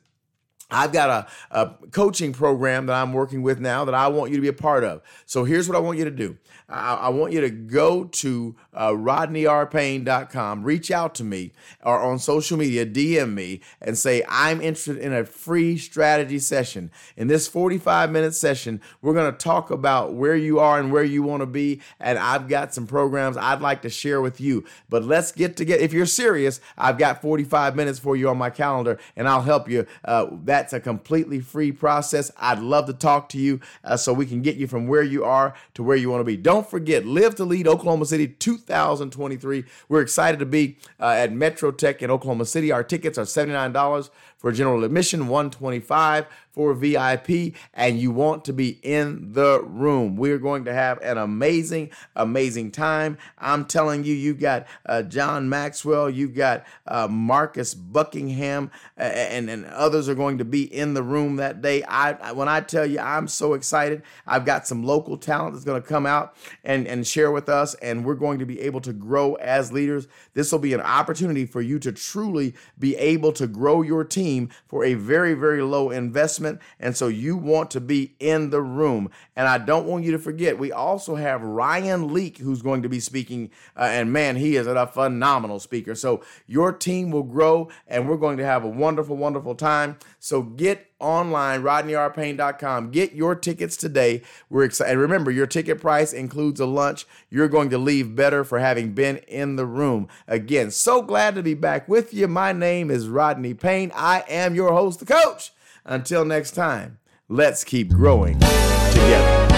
I've 0.70 0.92
got 0.92 1.28
a, 1.50 1.60
a, 1.60 1.74
coaching 1.90 2.32
program 2.32 2.86
that 2.86 2.94
I'm 2.94 3.12
working 3.12 3.42
with 3.42 3.58
now 3.58 3.84
that 3.86 3.94
I 3.94 4.08
want 4.08 4.30
you 4.30 4.36
to 4.36 4.42
be 4.42 4.48
a 4.48 4.52
part 4.52 4.84
of. 4.84 5.02
So 5.24 5.44
here's 5.44 5.68
what 5.68 5.76
I 5.76 5.80
want 5.80 5.98
you 5.98 6.04
to 6.04 6.10
do. 6.10 6.36
I, 6.68 6.94
I 6.94 7.08
want 7.08 7.32
you 7.32 7.40
to 7.40 7.50
go 7.50 8.04
to 8.04 8.54
uh, 8.74 8.90
rodneyrpayne.com, 8.90 10.64
reach 10.64 10.90
out 10.90 11.14
to 11.16 11.24
me 11.24 11.52
or 11.82 11.98
on 12.00 12.18
social 12.18 12.58
media, 12.58 12.84
DM 12.84 13.32
me 13.32 13.60
and 13.80 13.96
say, 13.96 14.22
I'm 14.28 14.60
interested 14.60 14.98
in 14.98 15.12
a 15.12 15.24
free 15.24 15.78
strategy 15.78 16.38
session. 16.38 16.90
In 17.16 17.28
this 17.28 17.48
45 17.48 18.10
minute 18.10 18.34
session, 18.34 18.80
we're 19.00 19.14
going 19.14 19.32
to 19.32 19.38
talk 19.38 19.70
about 19.70 20.12
where 20.14 20.36
you 20.36 20.58
are 20.58 20.78
and 20.78 20.92
where 20.92 21.04
you 21.04 21.22
want 21.22 21.40
to 21.40 21.46
be. 21.46 21.80
And 21.98 22.18
I've 22.18 22.48
got 22.48 22.74
some 22.74 22.86
programs 22.86 23.36
I'd 23.36 23.60
like 23.60 23.82
to 23.82 23.90
share 23.90 24.20
with 24.20 24.40
you. 24.40 24.64
But 24.88 25.04
let's 25.04 25.32
get 25.32 25.56
together. 25.56 25.82
If 25.82 25.92
you're 25.92 26.06
serious, 26.06 26.60
I've 26.76 26.98
got 26.98 27.22
45 27.22 27.76
minutes 27.76 27.98
for 27.98 28.16
you 28.16 28.28
on 28.28 28.36
my 28.36 28.50
calendar 28.50 28.98
and 29.16 29.28
I'll 29.28 29.42
help 29.42 29.68
you. 29.68 29.86
Uh, 30.04 30.26
that's 30.44 30.72
a 30.72 30.80
completely 30.80 31.40
free 31.40 31.72
process. 31.72 32.30
I'd 32.36 32.60
love 32.60 32.86
to 32.86 32.92
talk 32.92 33.28
to 33.30 33.38
you 33.38 33.60
uh, 33.84 33.96
so 33.96 34.12
we 34.12 34.26
can 34.26 34.42
get 34.42 34.56
you 34.56 34.66
from 34.66 34.86
where 34.86 35.02
you 35.02 35.24
are 35.24 35.54
to 35.74 35.82
where 35.82 35.96
you 35.96 36.10
want 36.10 36.20
to 36.20 36.24
be. 36.24 36.36
Don't 36.36 36.57
forget, 36.62 37.04
Live 37.04 37.34
to 37.36 37.44
Lead 37.44 37.68
Oklahoma 37.68 38.06
City 38.06 38.28
2023. 38.28 39.64
We're 39.88 40.00
excited 40.00 40.38
to 40.38 40.46
be 40.46 40.78
uh, 40.98 41.08
at 41.08 41.32
Metro 41.32 41.70
Tech 41.70 42.02
in 42.02 42.10
Oklahoma 42.10 42.46
City. 42.46 42.72
Our 42.72 42.82
tickets 42.82 43.18
are 43.18 43.24
$79 43.24 44.10
for 44.38 44.52
general 44.52 44.84
admission, 44.84 45.26
125 45.26 46.26
for 46.52 46.74
VIP, 46.74 47.54
and 47.74 48.00
you 48.00 48.10
want 48.10 48.44
to 48.44 48.52
be 48.52 48.80
in 48.82 49.32
the 49.32 49.62
room. 49.62 50.16
We're 50.16 50.38
going 50.38 50.64
to 50.64 50.74
have 50.74 51.00
an 51.02 51.18
amazing, 51.18 51.90
amazing 52.16 52.72
time. 52.72 53.18
I'm 53.38 53.64
telling 53.64 54.02
you, 54.02 54.14
you've 54.14 54.40
got 54.40 54.66
uh, 54.86 55.02
John 55.02 55.48
Maxwell, 55.48 56.10
you've 56.10 56.34
got 56.34 56.66
uh, 56.86 57.06
Marcus 57.08 57.74
Buckingham, 57.74 58.70
and, 58.96 59.48
and 59.48 59.66
others 59.66 60.08
are 60.08 60.16
going 60.16 60.38
to 60.38 60.44
be 60.44 60.62
in 60.62 60.94
the 60.94 61.02
room 61.02 61.36
that 61.36 61.62
day. 61.62 61.84
I 61.84 62.32
when 62.32 62.48
I 62.48 62.60
tell 62.60 62.86
you, 62.86 62.98
I'm 62.98 63.28
so 63.28 63.54
excited. 63.54 64.02
I've 64.26 64.44
got 64.44 64.66
some 64.66 64.82
local 64.82 65.16
talent 65.16 65.54
that's 65.54 65.64
going 65.64 65.80
to 65.80 65.88
come 65.88 66.06
out 66.06 66.36
and, 66.64 66.86
and 66.88 67.06
share 67.06 67.30
with 67.30 67.48
us, 67.48 67.74
and 67.74 68.04
we're 68.04 68.14
going 68.14 68.40
to 68.40 68.46
be 68.46 68.60
able 68.60 68.80
to 68.80 68.92
grow 68.92 69.34
as 69.34 69.72
leaders. 69.72 70.08
This 70.34 70.50
will 70.50 70.58
be 70.58 70.74
an 70.74 70.80
opportunity 70.80 71.46
for 71.46 71.60
you 71.60 71.78
to 71.80 71.92
truly 71.92 72.54
be 72.78 72.96
able 72.96 73.32
to 73.34 73.46
grow 73.46 73.82
your 73.82 74.02
team 74.04 74.27
team 74.28 74.50
for 74.66 74.84
a 74.84 74.94
very, 74.94 75.34
very 75.34 75.62
low 75.62 75.90
investment. 75.90 76.60
And 76.78 76.96
so 76.96 77.08
you 77.08 77.36
want 77.36 77.70
to 77.72 77.80
be 77.80 78.14
in 78.20 78.50
the 78.50 78.60
room. 78.60 79.10
And 79.36 79.48
I 79.48 79.58
don't 79.58 79.86
want 79.86 80.04
you 80.04 80.12
to 80.12 80.18
forget, 80.18 80.58
we 80.58 80.72
also 80.72 81.14
have 81.14 81.42
Ryan 81.42 82.12
Leak 82.12 82.38
who's 82.38 82.62
going 82.62 82.82
to 82.82 82.88
be 82.88 83.00
speaking. 83.00 83.50
Uh, 83.76 83.84
and 83.84 84.12
man, 84.12 84.36
he 84.36 84.56
is 84.56 84.66
a 84.66 84.86
phenomenal 84.86 85.60
speaker. 85.60 85.94
So 85.94 86.22
your 86.46 86.72
team 86.72 87.10
will 87.10 87.22
grow 87.22 87.68
and 87.86 88.08
we're 88.08 88.16
going 88.16 88.38
to 88.38 88.44
have 88.44 88.64
a 88.64 88.68
wonderful, 88.68 89.16
wonderful 89.16 89.54
time. 89.54 89.98
So 90.18 90.42
get 90.42 90.87
online, 91.00 91.62
rodneyrpayne.com. 91.62 92.90
Get 92.90 93.12
your 93.12 93.34
tickets 93.34 93.76
today. 93.76 94.22
We're 94.50 94.64
excited. 94.64 94.92
And 94.92 95.00
remember, 95.00 95.30
your 95.30 95.46
ticket 95.46 95.80
price 95.80 96.12
includes 96.12 96.60
a 96.60 96.66
lunch. 96.66 97.06
You're 97.30 97.48
going 97.48 97.70
to 97.70 97.78
leave 97.78 98.14
better 98.16 98.44
for 98.44 98.58
having 98.58 98.92
been 98.92 99.18
in 99.28 99.56
the 99.56 99.66
room. 99.66 100.08
Again, 100.26 100.70
so 100.70 101.02
glad 101.02 101.34
to 101.34 101.42
be 101.42 101.54
back 101.54 101.88
with 101.88 102.12
you. 102.12 102.28
My 102.28 102.52
name 102.52 102.90
is 102.90 103.08
Rodney 103.08 103.54
Payne. 103.54 103.92
I 103.94 104.24
am 104.28 104.54
your 104.54 104.72
host, 104.72 105.00
the 105.00 105.06
coach. 105.06 105.52
Until 105.84 106.24
next 106.24 106.52
time, 106.52 106.98
let's 107.28 107.64
keep 107.64 107.90
growing 107.90 108.38
together. 108.38 109.48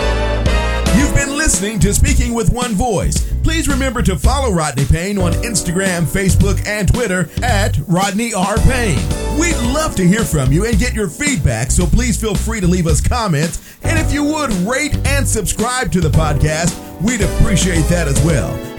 You've 0.97 1.15
been 1.15 1.37
listening 1.37 1.79
to 1.81 1.95
Speaking 1.95 2.35
with 2.35 2.53
One 2.53 2.73
Voice. 2.75 3.33
Please 3.43 3.69
remember 3.69 4.03
to 4.03 4.17
follow 4.17 4.53
Rodney 4.53 4.85
Payne 4.85 5.19
on 5.19 5.33
Instagram, 5.35 6.03
Facebook, 6.03 6.65
and 6.67 6.93
Twitter 6.93 7.31
at 7.43 7.79
Rodney 7.89 8.35
R. 8.35 8.59
Payne. 8.59 9.30
We'd 9.41 9.57
love 9.73 9.95
to 9.97 10.07
hear 10.07 10.23
from 10.23 10.53
you 10.53 10.67
and 10.67 10.79
get 10.79 10.93
your 10.93 11.09
feedback, 11.09 11.71
so 11.71 11.87
please 11.87 12.21
feel 12.21 12.35
free 12.35 12.61
to 12.61 12.67
leave 12.67 12.87
us 12.87 13.01
comments. 13.01 13.75
And 13.83 13.99
if 13.99 14.13
you 14.13 14.23
would 14.23 14.51
rate 14.69 14.95
and 15.07 15.27
subscribe 15.27 15.91
to 15.93 16.01
the 16.03 16.11
podcast, 16.11 16.77
we'd 17.01 17.23
appreciate 17.23 17.87
that 17.89 18.07
as 18.07 18.23
well. 18.23 18.70